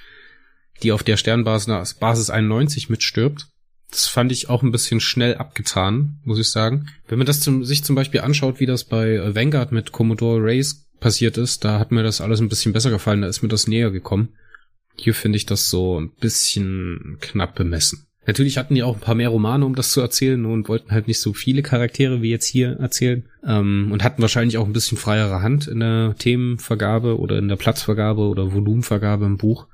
[0.82, 3.46] die auf der Sternbasis Basis 91 mitstirbt.
[3.90, 6.88] Das fand ich auch ein bisschen schnell abgetan, muss ich sagen.
[7.06, 10.88] Wenn man das zum, sich zum Beispiel anschaut, wie das bei Vanguard mit Commodore Race
[11.00, 13.66] passiert ist, da hat mir das alles ein bisschen besser gefallen, da ist mir das
[13.66, 14.30] näher gekommen.
[14.96, 18.07] Hier finde ich das so ein bisschen knapp bemessen.
[18.28, 21.08] Natürlich hatten die auch ein paar mehr Romane, um das zu erzählen und wollten halt
[21.08, 23.26] nicht so viele Charaktere wie jetzt hier erzählen.
[23.42, 27.56] Ähm, und hatten wahrscheinlich auch ein bisschen freiere Hand in der Themenvergabe oder in der
[27.56, 29.66] Platzvergabe oder Volumenvergabe im Buch.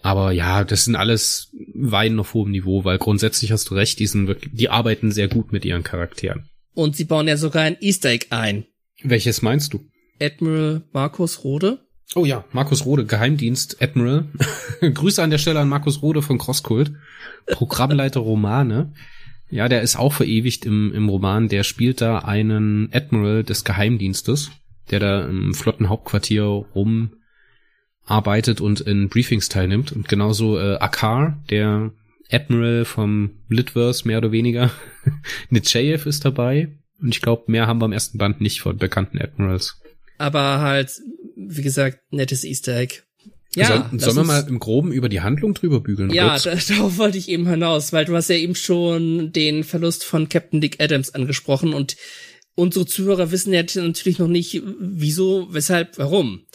[0.00, 4.08] Aber ja, das sind alles Weinen auf hohem Niveau, weil grundsätzlich hast du recht, die,
[4.08, 6.48] sind wirklich, die arbeiten sehr gut mit ihren Charakteren.
[6.74, 8.64] Und sie bauen ja sogar ein Easter Egg ein.
[9.04, 9.86] Welches meinst du?
[10.20, 11.78] Admiral Markus Rode.
[12.14, 14.26] Oh ja, Markus Rode, Geheimdienst, Admiral.
[14.80, 16.92] Grüße an der Stelle an Markus Rode von Crosskult.
[17.46, 18.92] Programmleiter Romane.
[19.50, 21.48] Ja, der ist auch verewigt im, im Roman.
[21.48, 24.50] Der spielt da einen Admiral des Geheimdienstes,
[24.90, 29.92] der da im Flottenhauptquartier rumarbeitet und in Briefings teilnimmt.
[29.92, 31.92] Und genauso äh, Akar, der
[32.30, 34.70] Admiral vom Litverse, mehr oder weniger.
[35.50, 36.72] Nitscheyev ist dabei.
[37.00, 39.80] Und ich glaube, mehr haben wir im ersten Band nicht von bekannten Admirals.
[40.18, 40.92] Aber halt,
[41.48, 43.02] wie gesagt, nettes Easter Egg.
[43.54, 46.10] Ja, Soll, sollen wir mal im Groben über die Handlung drüber bügeln?
[46.10, 50.04] Ja, da, darauf wollte ich eben hinaus, weil du hast ja eben schon den Verlust
[50.04, 51.96] von Captain Dick Adams angesprochen und
[52.54, 56.46] unsere Zuhörer wissen ja natürlich noch nicht, wieso, weshalb, warum.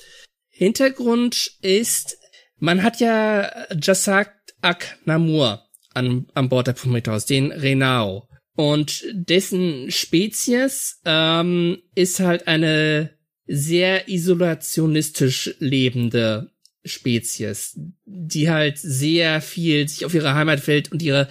[0.50, 2.18] Hintergrund ist,
[2.58, 5.62] man hat ja Jasak Ak Namur
[5.94, 8.28] an, an Bord der Prometheus, den Renau.
[8.56, 13.17] Und dessen Spezies ähm, ist halt eine
[13.48, 16.52] sehr isolationistisch lebende
[16.86, 21.28] Spezies, die halt sehr viel sich auf ihre Heimatwelt und ihre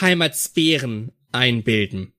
[0.00, 2.12] Heimatsphären einbilden.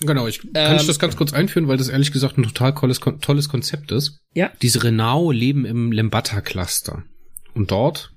[0.00, 2.74] Genau, ich kann ähm, ich das ganz kurz einführen, weil das ehrlich gesagt ein total
[2.74, 4.20] tolles, tolles Konzept ist.
[4.34, 4.52] Ja.
[4.60, 7.04] Diese Renau leben im Lembata-Cluster.
[7.54, 8.12] Und dort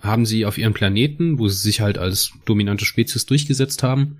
[0.00, 4.18] haben sie auf ihren Planeten, wo sie sich halt als dominante Spezies durchgesetzt haben,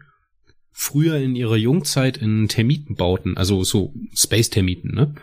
[0.79, 5.15] früher in ihrer Jungzeit in Termitenbauten, also so Space-Termiten, ne?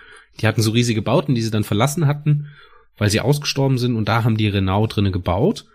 [0.42, 2.48] Die hatten so riesige Bauten, die sie dann verlassen hatten
[2.98, 5.66] weil sie ausgestorben sind und da haben die Renault drinne gebaut.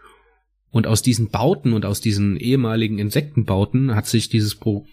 [0.71, 4.87] Und aus diesen Bauten und aus diesen ehemaligen Insektenbauten hat sich dieses Pro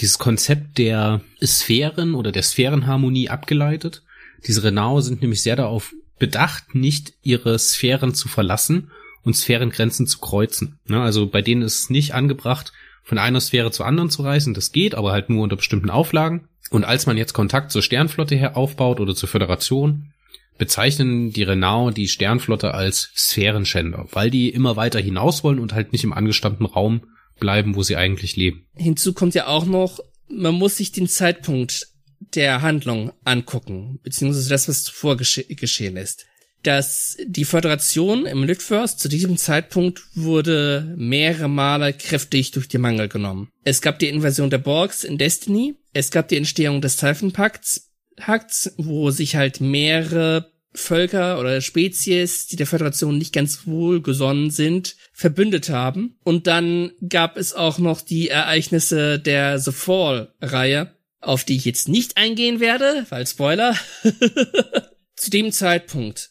[0.00, 4.02] dieses Konzept der Sphären oder der Sphärenharmonie abgeleitet.
[4.44, 8.90] Diese Renault sind nämlich sehr darauf bedacht, nicht ihre Sphären zu verlassen
[9.22, 10.78] und Sphärengrenzen zu kreuzen.
[10.86, 12.72] Ne, also bei denen ist es nicht angebracht,
[13.04, 14.54] von einer Sphäre zur anderen zu reisen.
[14.54, 16.48] Das geht, aber halt nur unter bestimmten Auflagen.
[16.70, 20.12] Und als man jetzt Kontakt zur Sternflotte her aufbaut oder zur Föderation,
[20.58, 25.92] bezeichnen die Renault die Sternflotte als Sphärenschänder, weil die immer weiter hinaus wollen und halt
[25.92, 27.02] nicht im angestammten Raum
[27.38, 28.66] bleiben, wo sie eigentlich leben.
[28.74, 31.88] Hinzu kommt ja auch noch, man muss sich den Zeitpunkt
[32.34, 36.26] der Handlung angucken, beziehungsweise das, was zuvor gesche geschehen ist.
[36.64, 43.08] Dass die Föderation im Litverse zu diesem Zeitpunkt wurde mehrere Male kräftig durch die Mangel
[43.08, 43.50] genommen.
[43.62, 48.72] Es gab die Invasion der Borgs in Destiny, es gab die Entstehung des Typhonpakts, hat,
[48.78, 55.68] wo sich halt mehrere Völker oder Spezies, die der Föderation nicht ganz wohlgesonnen sind, verbündet
[55.68, 56.16] haben.
[56.24, 61.88] Und dann gab es auch noch die Ereignisse der The Fall-Reihe, auf die ich jetzt
[61.88, 63.76] nicht eingehen werde, weil Spoiler.
[65.16, 66.30] Zu dem Zeitpunkt,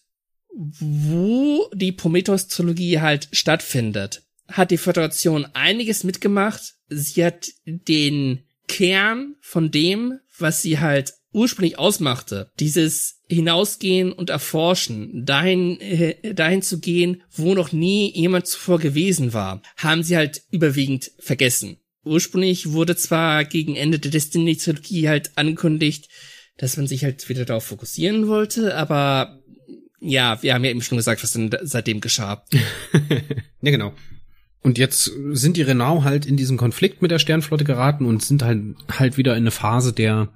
[0.56, 6.76] wo die Prometheus-Trilogie halt stattfindet, hat die Föderation einiges mitgemacht.
[6.90, 15.26] Sie hat den Kern von dem, was sie halt ursprünglich ausmachte, dieses hinausgehen und erforschen,
[15.26, 20.44] dahin, äh, dahin zu gehen, wo noch nie jemand zuvor gewesen war, haben sie halt
[20.52, 21.78] überwiegend vergessen.
[22.06, 26.10] Ursprünglich wurde zwar gegen Ende der Destiny-Trilogie halt angekündigt,
[26.58, 29.43] dass man sich halt wieder darauf fokussieren wollte, aber
[30.04, 32.44] ja, wir haben ja eben schon gesagt, was dann seitdem geschah.
[33.62, 33.94] ja, genau.
[34.62, 38.44] Und jetzt sind die Renault halt in diesen Konflikt mit der Sternflotte geraten und sind
[38.44, 40.30] halt, halt wieder in eine Phase der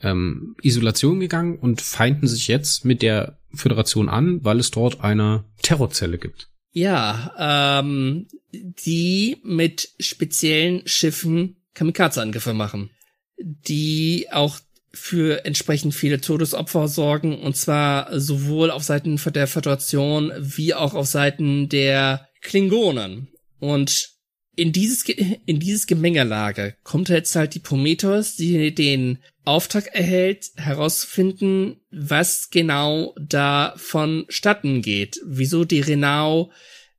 [0.00, 5.44] ähm, Isolation gegangen und feinden sich jetzt mit der Föderation an, weil es dort eine
[5.62, 6.48] Terrorzelle gibt.
[6.72, 12.90] Ja, ähm, die mit speziellen Schiffen Kamikaze-Angriffe machen,
[13.38, 14.58] die auch
[14.92, 21.06] für entsprechend viele Todesopfer sorgen, und zwar sowohl auf Seiten der Föderation wie auch auf
[21.06, 23.28] Seiten der Klingonen.
[23.58, 24.18] Und
[24.56, 31.80] in dieses, in dieses Gemengelage kommt jetzt halt die Prometheus, die den Auftrag erhält, herauszufinden,
[31.90, 35.20] was genau da vonstatten geht.
[35.24, 36.50] Wieso die Renau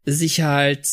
[0.05, 0.87] sich halt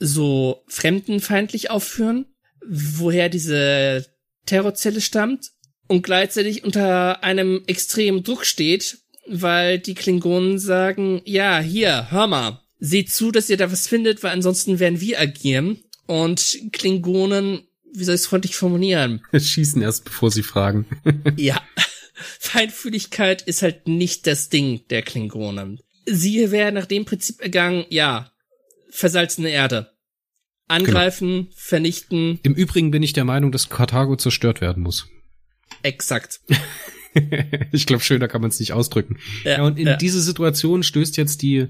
[0.00, 2.26] so fremdenfeindlich aufführen,
[2.68, 4.06] woher diese
[4.44, 5.52] Terrorzelle stammt
[5.88, 12.60] und gleichzeitig unter einem extremen Druck steht, weil die Klingonen sagen, ja, hier, hör mal,
[12.78, 18.04] seht zu, dass ihr da was findet, weil ansonsten werden wir agieren Und Klingonen, wie
[18.04, 19.22] soll ich es freundlich formulieren?
[19.36, 20.86] Schießen erst, bevor sie fragen.
[21.36, 21.60] ja.
[22.38, 25.80] Feinfühligkeit ist halt nicht das Ding der Klingonen.
[26.06, 28.32] Sie wäre nach dem Prinzip ergangen, ja,
[28.90, 29.92] versalzene Erde.
[30.66, 31.50] Angreifen, genau.
[31.54, 32.40] vernichten.
[32.42, 35.08] Im Übrigen bin ich der Meinung, dass Karthago zerstört werden muss.
[35.82, 36.40] Exakt.
[37.72, 39.16] ich glaube, schöner kann man es nicht ausdrücken.
[39.44, 39.96] Ja, ja und in ja.
[39.96, 41.68] diese Situation stößt jetzt die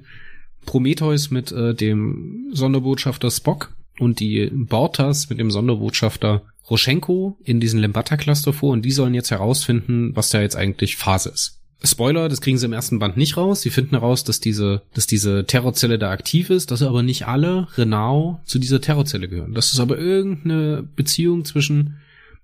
[0.67, 7.81] Prometheus mit äh, dem Sonderbotschafter Spock und die Bortas mit dem Sonderbotschafter Roschenko in diesen
[7.81, 11.59] Lembata-Cluster vor und die sollen jetzt herausfinden, was da jetzt eigentlich Phase ist.
[11.83, 13.61] Spoiler, das kriegen sie im ersten Band nicht raus.
[13.61, 17.69] Sie finden heraus, dass diese, dass diese Terrorzelle da aktiv ist, dass aber nicht alle
[17.77, 19.55] Renau zu dieser Terrorzelle gehören.
[19.55, 21.99] Dass es aber irgendeine Beziehung zwischen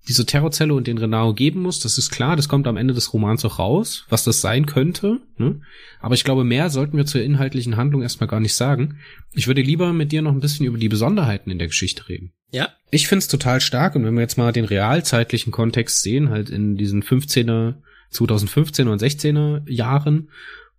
[0.08, 3.12] dieser Terrorzelle und den Renau geben muss, das ist klar, das kommt am Ende des
[3.12, 5.20] Romans auch raus, was das sein könnte.
[5.38, 5.60] Ne?
[6.00, 8.98] Aber ich glaube, mehr sollten wir zur inhaltlichen Handlung erstmal gar nicht sagen.
[9.32, 12.32] Ich würde lieber mit dir noch ein bisschen über die Besonderheiten in der Geschichte reden.
[12.50, 12.68] Ja.
[12.90, 16.76] Ich find's total stark und wenn wir jetzt mal den realzeitlichen Kontext sehen, halt in
[16.76, 17.74] diesen 15er,
[18.12, 20.28] 2015er und 16er Jahren,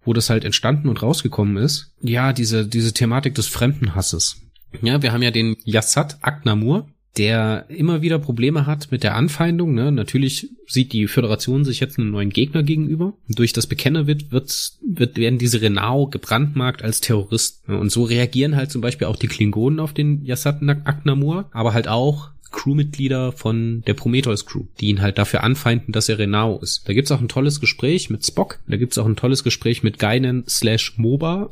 [0.04, 4.42] wo das halt entstanden und rausgekommen ist, ja, diese, diese Thematik des Fremdenhasses.
[4.82, 9.74] Ja, wir haben ja den Yassat Aknamur, der immer wieder Probleme hat mit der Anfeindung.
[9.74, 9.92] Ne?
[9.92, 13.14] Natürlich sieht die Föderation sich jetzt einen neuen Gegner gegenüber.
[13.30, 17.72] Durch das Bekenner wird, wird, wird werden diese Renau gebrandmarkt als Terroristen.
[17.72, 17.80] Ne?
[17.80, 21.88] Und so reagieren halt zum Beispiel auch die Klingonen auf den Yassat Aknamur, aber halt
[21.88, 26.88] auch Crewmitglieder von der Prometheus Crew, die ihn halt dafür anfeinden, dass er Renau ist.
[26.88, 30.00] Da gibt's auch ein tolles Gespräch mit Spock, da gibt's auch ein tolles Gespräch mit
[30.00, 31.50] Geinen slash Moba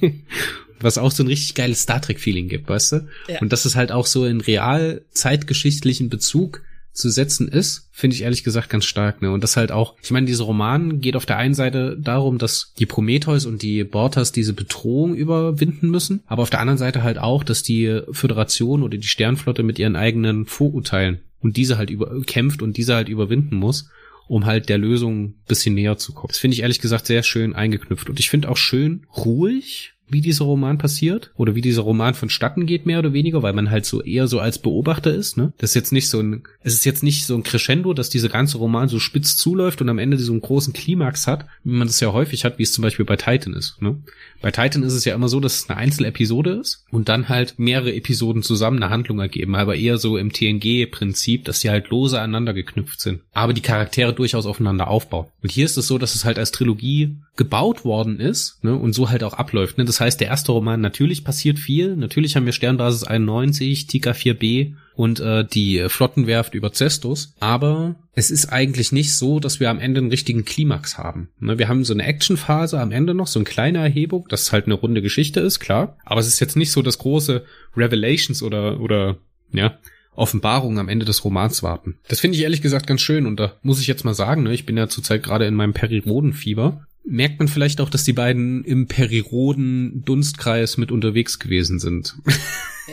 [0.80, 3.08] was auch so ein richtig geiles Star Trek-Feeling gibt, weißt du?
[3.28, 3.40] Ja.
[3.40, 6.62] Und dass es halt auch so in real zeitgeschichtlichen Bezug
[6.96, 9.20] zu setzen ist, finde ich ehrlich gesagt ganz stark.
[9.20, 9.30] Ne?
[9.30, 12.72] Und das halt auch, ich meine, dieser Roman geht auf der einen Seite darum, dass
[12.78, 17.18] die Prometheus und die Bortas diese Bedrohung überwinden müssen, aber auf der anderen Seite halt
[17.18, 22.22] auch, dass die Föderation oder die Sternflotte mit ihren eigenen Vorurteilen und diese halt über
[22.22, 23.90] kämpft und diese halt überwinden muss
[24.28, 26.28] um halt der Lösung bisschen näher zu kommen.
[26.28, 28.10] Das finde ich ehrlich gesagt sehr schön eingeknüpft.
[28.10, 32.66] Und ich finde auch schön ruhig wie dieser Roman passiert oder wie dieser Roman vonstatten
[32.66, 35.52] geht, mehr oder weniger, weil man halt so eher so als Beobachter ist, ne?
[35.58, 38.28] Das ist jetzt nicht so ein, es ist jetzt nicht so ein Crescendo, dass dieser
[38.28, 41.88] ganze Roman so spitz zuläuft und am Ende so einen großen Klimax hat, wie man
[41.88, 43.96] das ja häufig hat, wie es zum Beispiel bei Titan ist, ne?
[44.40, 47.58] Bei Titan ist es ja immer so, dass es eine Einzelepisode ist und dann halt
[47.58, 52.20] mehrere Episoden zusammen eine Handlung ergeben, aber eher so im TNG-Prinzip, dass die halt lose
[52.20, 55.26] aneinander geknüpft sind, aber die Charaktere durchaus aufeinander aufbauen.
[55.42, 58.74] Und hier ist es so, dass es halt als Trilogie gebaut worden ist, ne?
[58.74, 59.84] Und so halt auch abläuft, ne?
[59.84, 61.96] Das heißt, der erste Roman, natürlich passiert viel.
[61.96, 67.34] Natürlich haben wir Sternbasis 91, Tika 4b und äh, die Flottenwerft über Cestus.
[67.38, 71.28] Aber es ist eigentlich nicht so, dass wir am Ende einen richtigen Klimax haben.
[71.38, 74.64] Ne, wir haben so eine Actionphase am Ende noch, so eine kleine Erhebung, dass halt
[74.64, 75.98] eine runde Geschichte ist, klar.
[76.04, 77.44] Aber es ist jetzt nicht so das große
[77.76, 79.18] Revelations oder, oder,
[79.52, 79.78] ja,
[80.14, 81.98] Offenbarungen am Ende des Romans warten.
[82.08, 84.54] Das finde ich ehrlich gesagt ganz schön und da muss ich jetzt mal sagen, ne,
[84.54, 88.64] ich bin ja zurzeit gerade in meinem Perirodenfieber merkt man vielleicht auch, dass die beiden
[88.64, 92.16] im Periroden Dunstkreis mit unterwegs gewesen sind.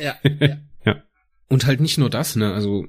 [0.02, 0.58] Ja, ja.
[1.50, 2.88] Und halt nicht nur das, ne, also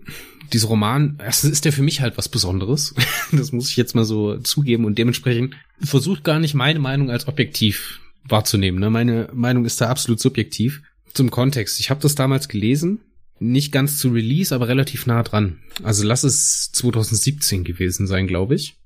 [0.52, 2.94] dieser Roman, erstens ist der für mich halt was Besonderes.
[3.32, 7.26] Das muss ich jetzt mal so zugeben und dementsprechend versucht gar nicht meine Meinung als
[7.26, 8.78] objektiv wahrzunehmen.
[8.78, 8.90] Ne?
[8.90, 10.82] Meine Meinung ist da absolut subjektiv.
[11.14, 11.80] Zum Kontext.
[11.80, 13.00] Ich habe das damals gelesen,
[13.38, 15.58] nicht ganz zu Release, aber relativ nah dran.
[15.82, 18.76] Also lass es 2017 gewesen sein, glaube ich.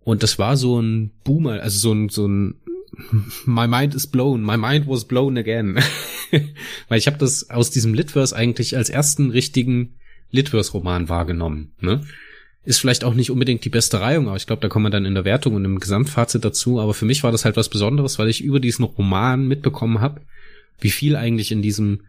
[0.00, 2.60] Und das war so ein Boomer, also so ein, so ein
[3.44, 5.78] My mind is blown, my mind was blown again.
[6.88, 9.94] Weil ich habe das aus diesem Litverse eigentlich als ersten richtigen
[10.30, 11.72] Litverse-Roman wahrgenommen.
[11.80, 12.04] Ne?
[12.64, 15.04] Ist vielleicht auch nicht unbedingt die beste Reihung, aber ich glaube, da kommen wir dann
[15.04, 16.80] in der Wertung und im Gesamtfazit dazu.
[16.80, 20.22] Aber für mich war das halt was Besonderes, weil ich über diesen Roman mitbekommen habe,
[20.80, 22.00] wie viel eigentlich in diesem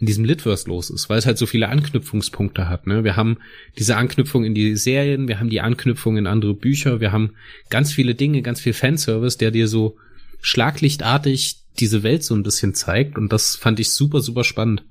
[0.00, 2.86] in diesem Litverse los ist, weil es halt so viele Anknüpfungspunkte hat.
[2.88, 3.04] Ne?
[3.04, 3.38] Wir haben
[3.78, 7.30] diese Anknüpfung in die Serien, wir haben die Anknüpfung in andere Bücher, wir haben
[7.70, 9.96] ganz viele Dinge, ganz viel Fanservice, der dir so
[10.44, 14.84] schlaglichtartig diese Welt so ein bisschen zeigt und das fand ich super, super spannend.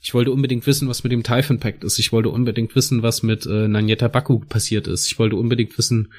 [0.00, 1.98] Ich wollte unbedingt wissen, was mit dem Typhon Pact ist.
[1.98, 5.06] Ich wollte unbedingt wissen, was mit äh, Nanyeta Baku passiert ist.
[5.08, 6.12] Ich wollte unbedingt wissen,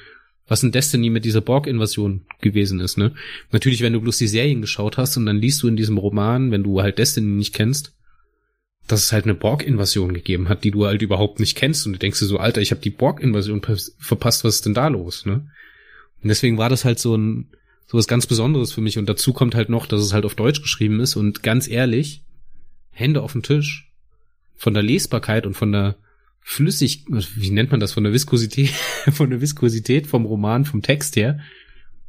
[0.46, 3.14] was in Destiny mit dieser Borg-Invasion gewesen ist, ne?
[3.52, 6.50] Natürlich, wenn du bloß die Serien geschaut hast und dann liest du in diesem Roman,
[6.50, 7.94] wenn du halt Destiny nicht kennst,
[8.86, 11.98] dass es halt eine Borg-Invasion gegeben hat, die du halt überhaupt nicht kennst und du
[11.98, 13.62] denkst dir so, Alter, ich habe die Borg-Invasion
[13.98, 15.48] verpasst, was ist denn da los, ne?
[16.22, 17.48] Und deswegen war das halt so ein
[17.86, 20.34] so was ganz Besonderes für mich und dazu kommt halt noch, dass es halt auf
[20.34, 22.22] Deutsch geschrieben ist und ganz ehrlich,
[22.90, 23.92] Hände auf den Tisch
[24.56, 25.96] von der Lesbarkeit und von der
[26.40, 28.70] Flüssig, wie nennt man das, von der Viskosität,
[29.12, 31.40] von der Viskosität vom Roman, vom Text her,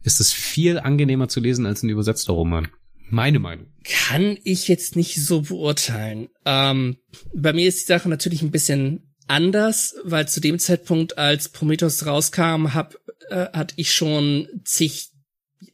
[0.04, 2.68] ist es viel angenehmer zu lesen als ein übersetzter Roman.
[3.10, 3.68] Meine Meinung.
[3.84, 6.30] Kann ich jetzt nicht so beurteilen.
[6.46, 6.98] Ähm,
[7.34, 12.06] bei mir ist die Sache natürlich ein bisschen anders, weil zu dem Zeitpunkt, als Prometheus
[12.06, 12.96] rauskam, hab,
[13.30, 15.10] äh, hatte ich schon zig,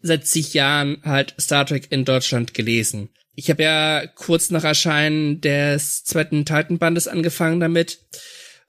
[0.01, 3.09] seit zig Jahren halt Star Trek in Deutschland gelesen.
[3.33, 7.99] Ich habe ja kurz nach Erscheinen des zweiten Titan-Bandes angefangen damit.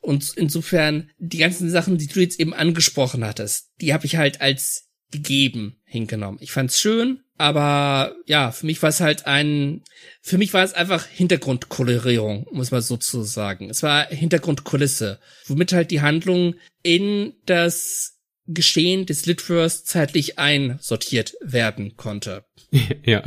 [0.01, 4.41] Und insofern, die ganzen Sachen, die du jetzt eben angesprochen hattest, die habe ich halt
[4.41, 6.39] als gegeben hingenommen.
[6.41, 9.83] Ich fand's schön, aber ja, für mich war es halt ein,
[10.21, 13.71] für mich war es einfach Hintergrundkolorierung, muss man so zu sagen.
[13.71, 18.22] Es war Hintergrundkulisse, womit halt die Handlung in das
[18.55, 22.45] Geschehen des Litverse zeitlich einsortiert werden konnte.
[23.05, 23.23] Ja,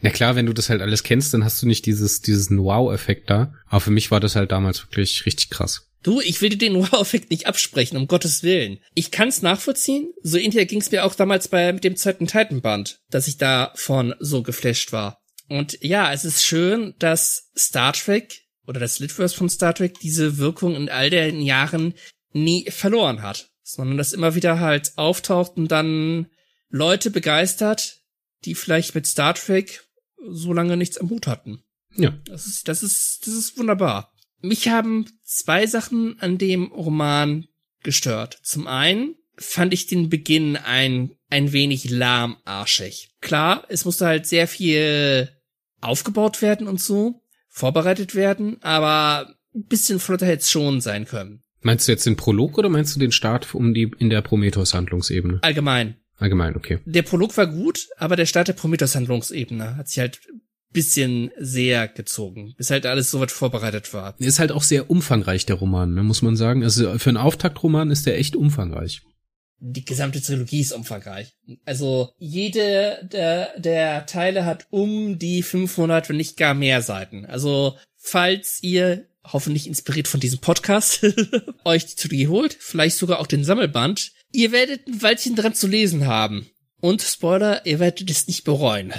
[0.00, 3.28] na klar, wenn du das halt alles kennst, dann hast du nicht dieses, diesen Wow-Effekt
[3.28, 3.52] da.
[3.66, 5.90] Aber für mich war das halt damals wirklich richtig krass.
[6.02, 8.78] Du, ich will dir den Wow-Effekt nicht absprechen, um Gottes Willen.
[8.94, 10.12] Ich kann's nachvollziehen.
[10.22, 14.92] So ähnlich ging's mir auch damals bei dem zweiten Titan-Band, dass ich davon so geflasht
[14.92, 15.20] war.
[15.48, 20.38] Und ja, es ist schön, dass Star Trek oder das Litverse von Star Trek diese
[20.38, 21.94] Wirkung in all den Jahren
[22.32, 26.26] nie verloren hat, sondern dass immer wieder halt auftaucht und dann
[26.68, 28.02] Leute begeistert,
[28.44, 29.84] die vielleicht mit Star Trek
[30.28, 31.62] so lange nichts am Hut hatten.
[31.96, 32.10] Ja.
[32.24, 34.12] Das ist, das ist, das ist wunderbar.
[34.40, 37.46] Mich haben zwei Sachen an dem Roman
[37.82, 38.38] gestört.
[38.42, 43.10] Zum einen fand ich den Beginn ein, ein wenig lahmarschig.
[43.20, 45.30] Klar, es musste halt sehr viel
[45.80, 51.42] aufgebaut werden und so, vorbereitet werden, aber ein bisschen flotter hätte es schon sein können.
[51.62, 55.40] Meinst du jetzt den Prolog oder meinst du den Start um die in der Prometheus-Handlungsebene?
[55.42, 55.96] Allgemein.
[56.16, 56.78] Allgemein, okay.
[56.84, 60.20] Der Prolog war gut, aber der Start der Prometheus-Handlungsebene hat sich halt
[60.72, 64.14] bisschen sehr gezogen, bis halt alles soweit vorbereitet war.
[64.18, 66.62] Ist halt auch sehr umfangreich, der Roman, ne, muss man sagen.
[66.62, 69.02] Also für einen Auftaktroman ist der echt umfangreich.
[69.58, 71.34] Die gesamte Trilogie ist umfangreich.
[71.66, 77.26] Also jede der, der Teile hat um die 500, wenn nicht gar mehr Seiten.
[77.26, 81.04] Also falls ihr hoffentlich inspiriert von diesem Podcast
[81.64, 85.66] euch die Trilogie holt, vielleicht sogar auch den Sammelband, ihr werdet ein Weilchen dran zu
[85.66, 86.50] lesen haben.
[86.80, 88.92] Und Spoiler, ihr werdet es nicht bereuen.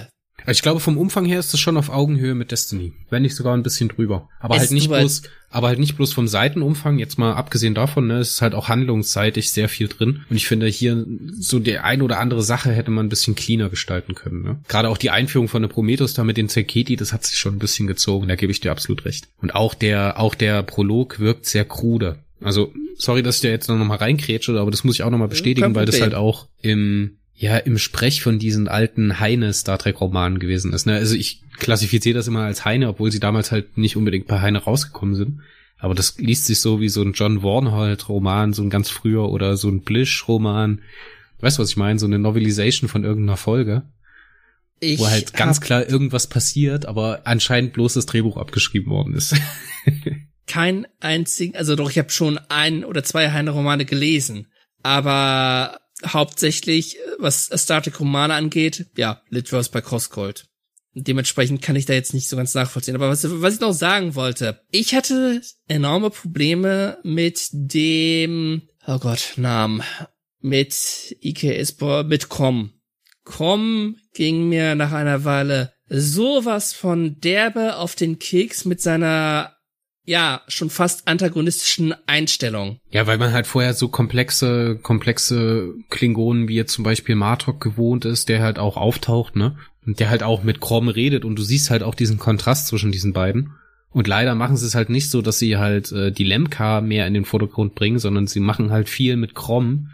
[0.45, 2.93] Also ich glaube, vom Umfang her ist es schon auf Augenhöhe mit Destiny.
[3.09, 4.29] Wenn nicht sogar ein bisschen drüber.
[4.39, 8.07] Aber es halt nicht bloß, aber halt nicht bloß vom Seitenumfang, jetzt mal abgesehen davon,
[8.07, 10.21] ne, es ist halt auch handlungsseitig sehr viel drin.
[10.29, 11.05] Und ich finde hier
[11.37, 14.59] so die ein oder andere Sache hätte man ein bisschen cleaner gestalten können, ne?
[14.67, 17.55] Gerade auch die Einführung von der Prometheus da mit den Zeketi, das hat sich schon
[17.55, 19.27] ein bisschen gezogen, da gebe ich dir absolut recht.
[19.41, 22.19] Und auch der, auch der Prolog wirkt sehr krude.
[22.41, 25.19] Also, sorry, dass ich da jetzt noch mal reinkrätsche, aber das muss ich auch noch
[25.19, 29.77] mal bestätigen, weil das halt auch im, ja im Sprech von diesen alten Heine Star
[29.77, 30.85] Trek Romanen gewesen ist.
[30.85, 30.95] Ne?
[30.95, 34.59] Also ich klassifiziere das immer als Heine, obwohl sie damals halt nicht unbedingt bei Heine
[34.59, 35.41] rausgekommen sind.
[35.77, 39.29] Aber das liest sich so wie so ein John Warnhold Roman, so ein ganz früher
[39.29, 40.81] oder so ein Blish Roman.
[41.39, 41.97] Weißt du, was ich meine?
[41.97, 43.83] So eine Novelisation von irgendeiner Folge.
[44.79, 49.35] Ich wo halt ganz klar irgendwas passiert, aber anscheinend bloß das Drehbuch abgeschrieben worden ist.
[50.51, 54.47] kein einzigen, also doch, ich habe schon ein oder zwei Heine-Romane gelesen,
[54.83, 60.47] aber hauptsächlich, was Star Trek Romane angeht, ja, Litverse bei Crosscold.
[60.93, 62.95] Dementsprechend kann ich da jetzt nicht so ganz nachvollziehen.
[62.95, 69.33] Aber was, was ich noch sagen wollte, ich hatte enorme Probleme mit dem, oh Gott,
[69.37, 69.83] Namen,
[70.41, 72.73] mit IKS, mit Com.
[73.23, 79.55] Com ging mir nach einer Weile sowas von derbe auf den Keks mit seiner
[80.05, 82.79] ja, schon fast antagonistischen Einstellung.
[82.89, 88.05] Ja, weil man halt vorher so komplexe, komplexe Klingonen wie jetzt zum Beispiel Martok gewohnt
[88.05, 89.57] ist, der halt auch auftaucht, ne?
[89.85, 92.91] Und der halt auch mit Krom redet und du siehst halt auch diesen Kontrast zwischen
[92.91, 93.53] diesen beiden.
[93.89, 97.07] Und leider machen sie es halt nicht so, dass sie halt äh, die Lemka mehr
[97.07, 99.89] in den Vordergrund bringen, sondern sie machen halt viel mit Krom.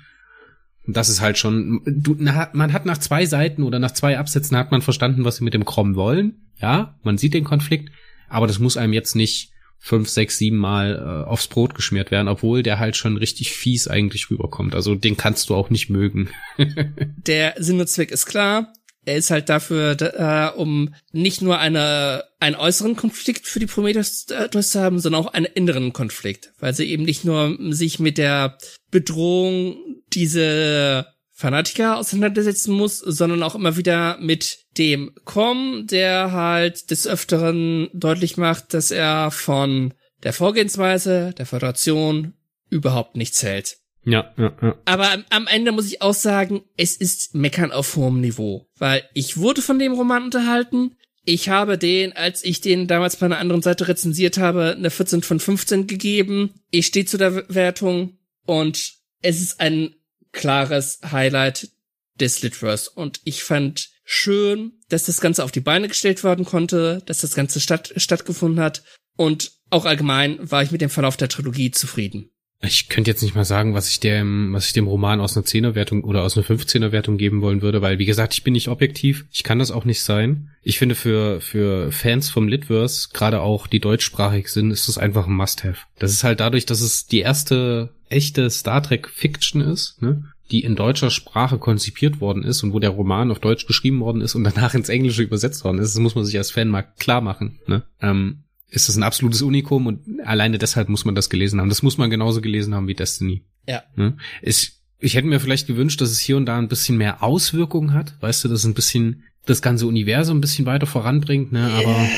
[0.86, 4.20] Und das ist halt schon, du, na, man hat nach zwei Seiten oder nach zwei
[4.20, 6.48] Absätzen hat man verstanden, was sie mit dem Krom wollen.
[6.62, 7.92] Ja, man sieht den Konflikt,
[8.30, 12.28] aber das muss einem jetzt nicht fünf, sechs, sieben Mal äh, aufs Brot geschmiert werden,
[12.28, 14.76] obwohl der halt schon richtig fies eigentlich rüberkommt.
[14.76, 16.30] Also den kannst du auch nicht mögen.
[17.18, 18.74] der Sinn und Zweck ist klar.
[19.06, 24.26] Er ist halt dafür, äh, um nicht nur eine, einen äußeren Konflikt für die Prometheus
[24.30, 28.18] äh, zu haben, sondern auch einen inneren Konflikt, weil sie eben nicht nur sich mit
[28.18, 28.58] der
[28.92, 29.78] Bedrohung
[30.14, 31.08] diese
[31.40, 38.38] Fanatiker auseinandersetzen muss, sondern auch immer wieder mit dem Com, der halt des Öfteren deutlich
[38.38, 42.34] macht, dass er von der Vorgehensweise der Föderation
[42.72, 43.78] überhaupt nichts hält.
[44.04, 44.76] Ja, ja, ja.
[44.86, 49.38] Aber am Ende muss ich auch sagen, es ist Meckern auf hohem Niveau, weil ich
[49.38, 50.96] wurde von dem Roman unterhalten.
[51.24, 55.22] Ich habe den, als ich den damals bei einer anderen Seite rezensiert habe, eine 14
[55.22, 56.56] von 15 gegeben.
[56.72, 58.18] Ich stehe zu der Wertung
[58.48, 59.94] und es ist ein
[60.32, 61.70] klares Highlight
[62.16, 62.90] des Litverse.
[62.94, 67.36] Und ich fand schön, dass das Ganze auf die Beine gestellt werden konnte, dass das
[67.36, 68.84] Ganze statt, stattgefunden hat
[69.16, 72.32] und auch allgemein war ich mit dem Verlauf der Trilogie zufrieden.
[72.62, 75.46] Ich könnte jetzt nicht mal sagen, was ich dem, was ich dem Roman aus einer
[75.46, 78.68] Zehnerwertung oder aus einer 15er Wertung geben wollen würde, weil wie gesagt, ich bin nicht
[78.68, 79.26] objektiv.
[79.32, 80.50] Ich kann das auch nicht sein.
[80.64, 85.28] Ich finde für, für Fans vom Litverse, gerade auch die deutschsprachig sind, ist das einfach
[85.28, 85.82] ein Must-Have.
[86.00, 90.24] Das ist halt dadurch, dass es die erste echte Star Trek Fiction ist, ne?
[90.50, 94.22] die in deutscher Sprache konzipiert worden ist und wo der Roman auf Deutsch geschrieben worden
[94.22, 95.94] ist und danach ins Englische übersetzt worden ist.
[95.94, 97.60] Das muss man sich als Fan mal klar machen.
[97.68, 97.84] Ne?
[98.02, 101.70] Ähm, ist das ein absolutes Unikum und alleine deshalb muss man das gelesen haben.
[101.70, 103.46] Das muss man genauso gelesen haben wie Destiny.
[103.68, 103.84] Ja.
[103.96, 104.18] Ne?
[104.42, 107.94] Ich, ich hätte mir vielleicht gewünscht, dass es hier und da ein bisschen mehr Auswirkungen
[107.94, 108.22] hat.
[108.22, 111.72] Weißt du, dass es ein bisschen das ganze Universum ein bisschen weiter voranbringt, ne?
[111.72, 111.98] Aber.
[111.98, 112.10] Hm.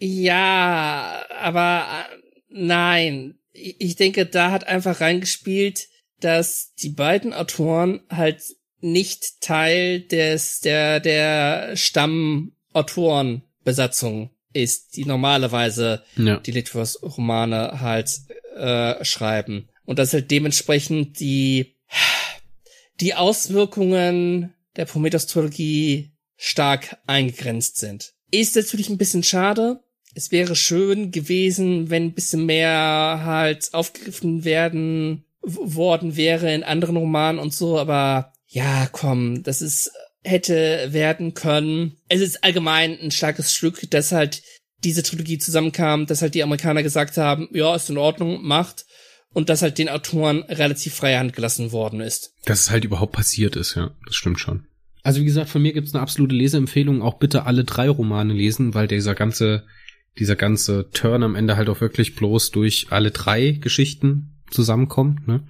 [0.00, 1.86] Ja, aber
[2.50, 3.36] nein.
[3.52, 5.86] Ich denke, da hat einfach reingespielt,
[6.20, 8.42] dass die beiden Autoren halt
[8.80, 16.36] nicht Teil des der der Stammautorenbesatzung ist, die normalerweise ja.
[16.38, 18.20] die Litwos-Romane halt
[18.56, 19.68] äh, schreiben.
[19.84, 21.76] Und dass halt dementsprechend die,
[23.00, 28.14] die Auswirkungen der Prometheus-Trilogie stark eingegrenzt sind.
[28.30, 29.80] Ist natürlich ein bisschen schade.
[30.14, 36.96] Es wäre schön gewesen, wenn ein bisschen mehr halt aufgegriffen werden worden wäre in anderen
[36.96, 39.90] Romanen und so, aber ja, komm, das ist
[40.22, 41.96] hätte werden können.
[42.08, 44.42] Es ist allgemein ein starkes Stück, dass halt
[44.84, 48.86] diese Trilogie zusammenkam, dass halt die Amerikaner gesagt haben, ja, ist in Ordnung, macht.
[49.34, 52.34] Und dass halt den Autoren relativ freie Hand gelassen worden ist.
[52.44, 54.66] Dass es halt überhaupt passiert ist, ja, das stimmt schon.
[55.02, 58.74] Also wie gesagt, von mir gibt's eine absolute Leseempfehlung, auch bitte alle drei Romane lesen,
[58.74, 59.64] weil dieser ganze,
[60.18, 65.42] dieser ganze Turn am Ende halt auch wirklich bloß durch alle drei Geschichten zusammenkommt, ne?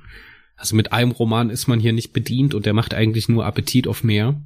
[0.56, 3.88] Also mit einem Roman ist man hier nicht bedient und der macht eigentlich nur Appetit
[3.88, 4.40] auf mehr.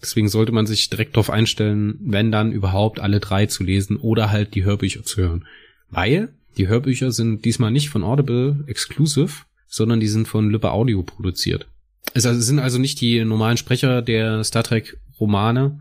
[0.00, 4.30] Deswegen sollte man sich direkt darauf einstellen, wenn dann überhaupt alle drei zu lesen oder
[4.30, 5.46] halt die Hörbücher zu hören.
[5.90, 11.02] Weil die Hörbücher sind diesmal nicht von Audible exclusive, sondern die sind von Lübbe Audio
[11.02, 11.66] produziert.
[12.12, 15.80] Es sind also nicht die normalen Sprecher der Star Trek Romane,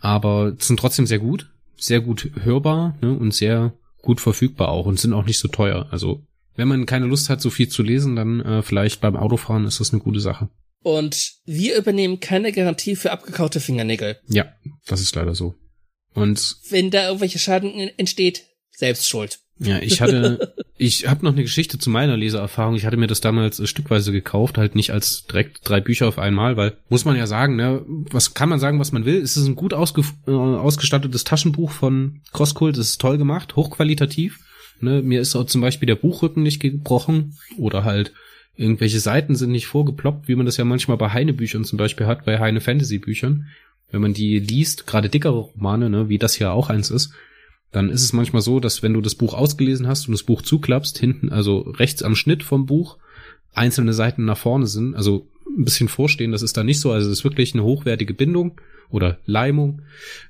[0.00, 4.98] aber sind trotzdem sehr gut, sehr gut hörbar ne, und sehr gut verfügbar auch und
[4.98, 5.86] sind auch nicht so teuer.
[5.90, 6.24] Also
[6.56, 9.78] wenn man keine Lust hat, so viel zu lesen, dann äh, vielleicht beim Autofahren ist
[9.78, 10.48] das eine gute Sache.
[10.82, 14.18] Und wir übernehmen keine Garantie für abgekaute Fingernägel.
[14.28, 14.52] Ja,
[14.86, 15.54] das ist leider so.
[16.14, 19.40] Und wenn da irgendwelche Schaden entsteht, selbst schuld.
[19.60, 22.76] Ja, ich hatte, ich habe noch eine Geschichte zu meiner Leseerfahrung.
[22.76, 26.18] Ich hatte mir das damals äh, stückweise gekauft, halt nicht als direkt drei Bücher auf
[26.18, 29.20] einmal, weil muss man ja sagen, ne, was kann man sagen, was man will?
[29.20, 32.76] Es ist ein gut ausge, äh, ausgestattetes Taschenbuch von Crosskult.
[32.76, 34.38] Es ist toll gemacht, hochqualitativ.
[34.80, 38.12] Ne, mir ist auch zum Beispiel der Buchrücken nicht gebrochen oder halt
[38.58, 42.24] Irgendwelche Seiten sind nicht vorgeploppt, wie man das ja manchmal bei Heine-Büchern zum Beispiel hat,
[42.24, 43.46] bei Heine-Fantasy-Büchern.
[43.92, 47.12] Wenn man die liest, gerade dickere Romane, ne, wie das hier auch eins ist,
[47.70, 50.42] dann ist es manchmal so, dass wenn du das Buch ausgelesen hast und das Buch
[50.42, 52.98] zuklappst, hinten, also rechts am Schnitt vom Buch,
[53.54, 57.08] einzelne Seiten nach vorne sind, also ein bisschen vorstehen, das ist da nicht so, also
[57.08, 59.82] es ist wirklich eine hochwertige Bindung oder Leimung.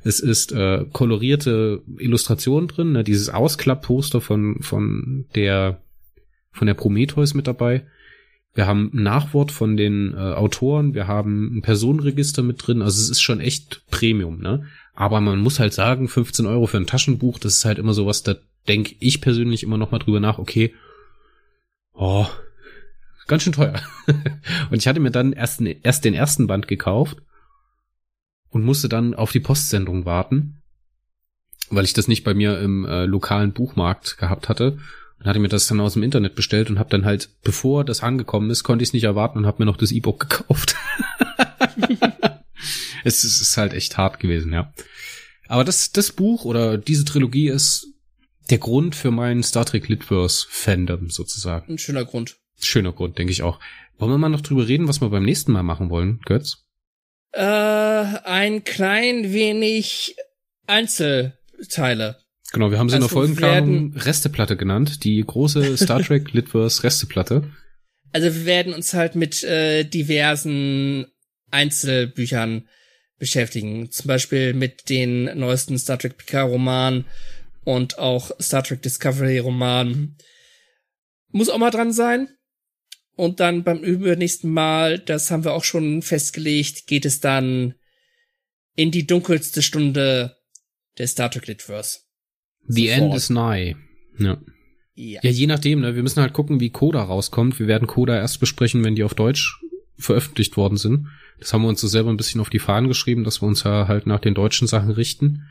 [0.04, 5.80] Es ist äh, kolorierte Illustration drin, ne, dieses Ausklappposter von von der
[6.52, 7.86] von der Prometheus mit dabei.
[8.54, 13.00] Wir haben ein Nachwort von den äh, Autoren, wir haben ein Personenregister mit drin, also
[13.00, 14.66] es ist schon echt Premium, ne?
[14.94, 18.24] Aber man muss halt sagen, 15 Euro für ein Taschenbuch, das ist halt immer sowas,
[18.24, 18.34] da
[18.66, 20.74] denke ich persönlich immer noch mal drüber nach, okay,
[21.94, 22.26] oh,
[23.28, 23.80] ganz schön teuer.
[24.70, 27.18] und ich hatte mir dann erst, erst den ersten Band gekauft
[28.50, 30.62] und musste dann auf die Postsendung warten,
[31.70, 34.78] weil ich das nicht bei mir im äh, lokalen Buchmarkt gehabt hatte.
[35.18, 38.02] Dann hatte mir das dann aus dem Internet bestellt und habe dann halt, bevor das
[38.02, 40.76] angekommen ist, konnte ich es nicht erwarten und habe mir noch das E-Book gekauft.
[43.04, 44.72] es, ist, ist halt echt hart gewesen, ja.
[45.48, 47.88] Aber das, das Buch oder diese Trilogie ist
[48.50, 51.72] der Grund für meinen Star Trek Litverse Fandom sozusagen.
[51.72, 52.36] Ein schöner Grund.
[52.60, 53.60] Schöner Grund, denke ich auch.
[53.98, 56.64] Wollen wir mal noch drüber reden, was wir beim nächsten Mal machen wollen, Götz?
[57.32, 60.16] Äh, ein klein wenig
[60.66, 62.20] Einzelteile.
[62.52, 66.32] Genau, wir haben sie also in der also Folgenplanung Resteplatte genannt, die große Star Trek
[66.32, 67.50] Litverse Resteplatte.
[68.12, 71.06] Also wir werden uns halt mit äh, diversen
[71.50, 72.68] Einzelbüchern
[73.18, 73.90] beschäftigen.
[73.90, 77.04] Zum Beispiel mit den neuesten Star Trek Picard Romanen
[77.64, 80.16] und auch Star Trek Discovery Romanen.
[81.30, 82.28] Muss auch mal dran sein.
[83.14, 87.74] Und dann beim übernächsten Mal, das haben wir auch schon festgelegt, geht es dann
[88.76, 90.36] in die dunkelste Stunde
[90.98, 91.98] der Star Trek Litverse.
[92.68, 93.76] The End is nigh.
[94.18, 94.38] Ja.
[94.94, 95.20] ja.
[95.22, 95.94] Ja, je nachdem, ne?
[95.94, 97.58] Wir müssen halt gucken, wie Coda rauskommt.
[97.58, 99.60] Wir werden Coda erst besprechen, wenn die auf Deutsch
[99.96, 101.08] veröffentlicht worden sind.
[101.38, 103.64] Das haben wir uns so selber ein bisschen auf die Fahnen geschrieben, dass wir uns
[103.64, 105.44] ja halt nach den deutschen Sachen richten.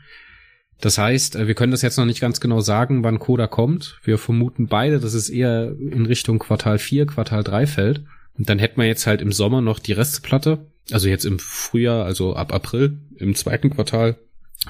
[0.80, 3.98] Das heißt, äh, wir können das jetzt noch nicht ganz genau sagen, wann Coda kommt.
[4.04, 8.04] Wir vermuten beide, dass es eher in Richtung Quartal 4, Quartal 3 fällt.
[8.36, 10.66] Und dann hätten wir jetzt halt im Sommer noch die Resteplatte.
[10.92, 14.16] Also jetzt im Frühjahr, also ab April, im zweiten Quartal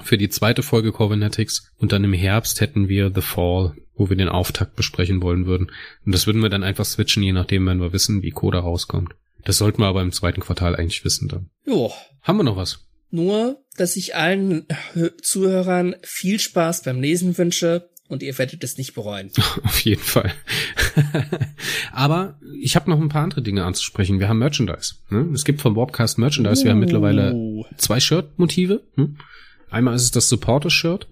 [0.03, 1.73] für die zweite Folge Corvinetics.
[1.79, 5.71] Und dann im Herbst hätten wir The Fall, wo wir den Auftakt besprechen wollen würden.
[6.05, 9.15] Und das würden wir dann einfach switchen, je nachdem, wenn wir wissen, wie Coda rauskommt.
[9.45, 11.51] Das sollten wir aber im zweiten Quartal eigentlich wissen dann.
[11.65, 11.93] Jo.
[12.23, 12.87] Haben wir noch was?
[13.11, 14.67] Nur, dass ich allen
[15.23, 19.31] Zuhörern viel Spaß beim Lesen wünsche und ihr werdet es nicht bereuen.
[19.63, 20.33] Auf jeden Fall.
[21.93, 24.19] Aber ich habe noch ein paar andere Dinge anzusprechen.
[24.19, 24.97] Wir haben Merchandise.
[25.11, 25.29] Ne?
[25.33, 26.65] Es gibt vom Warpcast Merchandise.
[26.65, 27.65] Wir haben mittlerweile oh.
[27.77, 28.83] zwei Shirt-Motive.
[28.97, 29.17] Hm?
[29.71, 31.07] Einmal ist es das Supporter-Shirt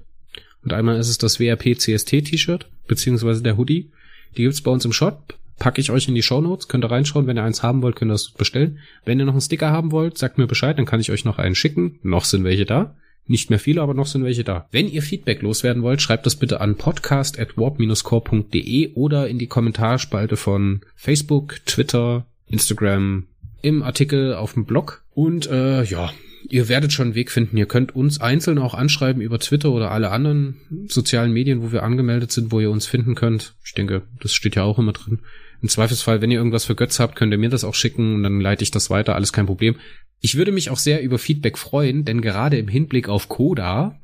[0.65, 3.91] und einmal ist es das WRP CST-T-Shirt, beziehungsweise der Hoodie.
[4.37, 5.35] Die gibt's bei uns im Shop.
[5.59, 6.69] Packe ich euch in die Show Notes.
[6.69, 7.27] Könnt ihr reinschauen.
[7.27, 8.79] Wenn ihr eins haben wollt, könnt ihr das bestellen.
[9.05, 11.39] Wenn ihr noch einen Sticker haben wollt, sagt mir Bescheid, dann kann ich euch noch
[11.39, 11.99] einen schicken.
[12.03, 12.95] Noch sind welche da.
[13.29, 14.69] Nicht mehr viele, aber noch sind welche da.
[14.71, 19.49] Wenn ihr Feedback loswerden wollt, schreibt das bitte an podcast at warp-core.de oder in die
[19.49, 23.27] Kommentarspalte von Facebook, Twitter, Instagram,
[23.63, 25.03] im Artikel auf dem Blog.
[25.15, 26.13] Und äh, ja,
[26.49, 27.57] ihr werdet schon einen Weg finden.
[27.57, 30.57] Ihr könnt uns einzeln auch anschreiben über Twitter oder alle anderen
[30.89, 33.55] sozialen Medien, wo wir angemeldet sind, wo ihr uns finden könnt.
[33.65, 35.21] Ich denke, das steht ja auch immer drin.
[35.63, 38.23] Im Zweifelsfall, wenn ihr irgendwas für Götz habt, könnt ihr mir das auch schicken und
[38.23, 39.77] dann leite ich das weiter, alles kein Problem.
[40.21, 43.99] Ich würde mich auch sehr über Feedback freuen, denn gerade im Hinblick auf Coda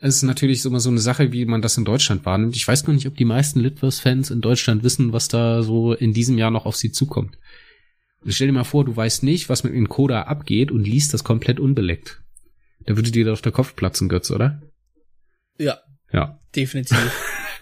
[0.00, 2.56] ist natürlich immer so eine Sache, wie man das in Deutschland wahrnimmt.
[2.56, 6.12] Ich weiß noch nicht, ob die meisten Litverse-Fans in Deutschland wissen, was da so in
[6.12, 7.38] diesem Jahr noch auf sie zukommt.
[8.28, 11.24] Stell dir mal vor, du weißt nicht, was mit dem Coda abgeht und liest das
[11.24, 12.22] komplett unbeleckt.
[12.84, 14.62] Da würde dir doch der Kopf platzen, Götz, oder?
[15.58, 15.78] Ja.
[16.12, 16.40] Ja.
[16.54, 16.98] Definitiv.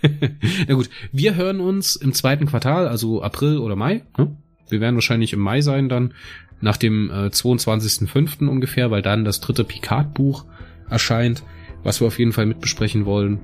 [0.69, 4.05] Na gut, wir hören uns im zweiten Quartal, also April oder Mai.
[4.19, 4.37] Ne?
[4.69, 6.15] Wir werden wahrscheinlich im Mai sein dann,
[6.61, 8.47] nach dem äh, 22.05.
[8.47, 10.45] ungefähr, weil dann das dritte Picard-Buch
[10.89, 11.43] erscheint,
[11.83, 13.41] was wir auf jeden Fall mitbesprechen wollen.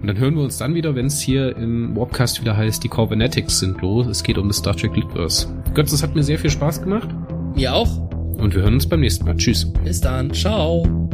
[0.00, 2.88] Und dann hören wir uns dann wieder, wenn es hier im Warpcast wieder heißt, die
[2.88, 4.06] Corbinetics sind los.
[4.06, 5.48] Es geht um das Star Trek Litverse.
[5.74, 7.08] Götz, es hat mir sehr viel Spaß gemacht.
[7.54, 7.98] Mir auch.
[8.38, 9.36] Und wir hören uns beim nächsten Mal.
[9.36, 9.70] Tschüss.
[9.84, 10.32] Bis dann.
[10.32, 11.10] Ciao.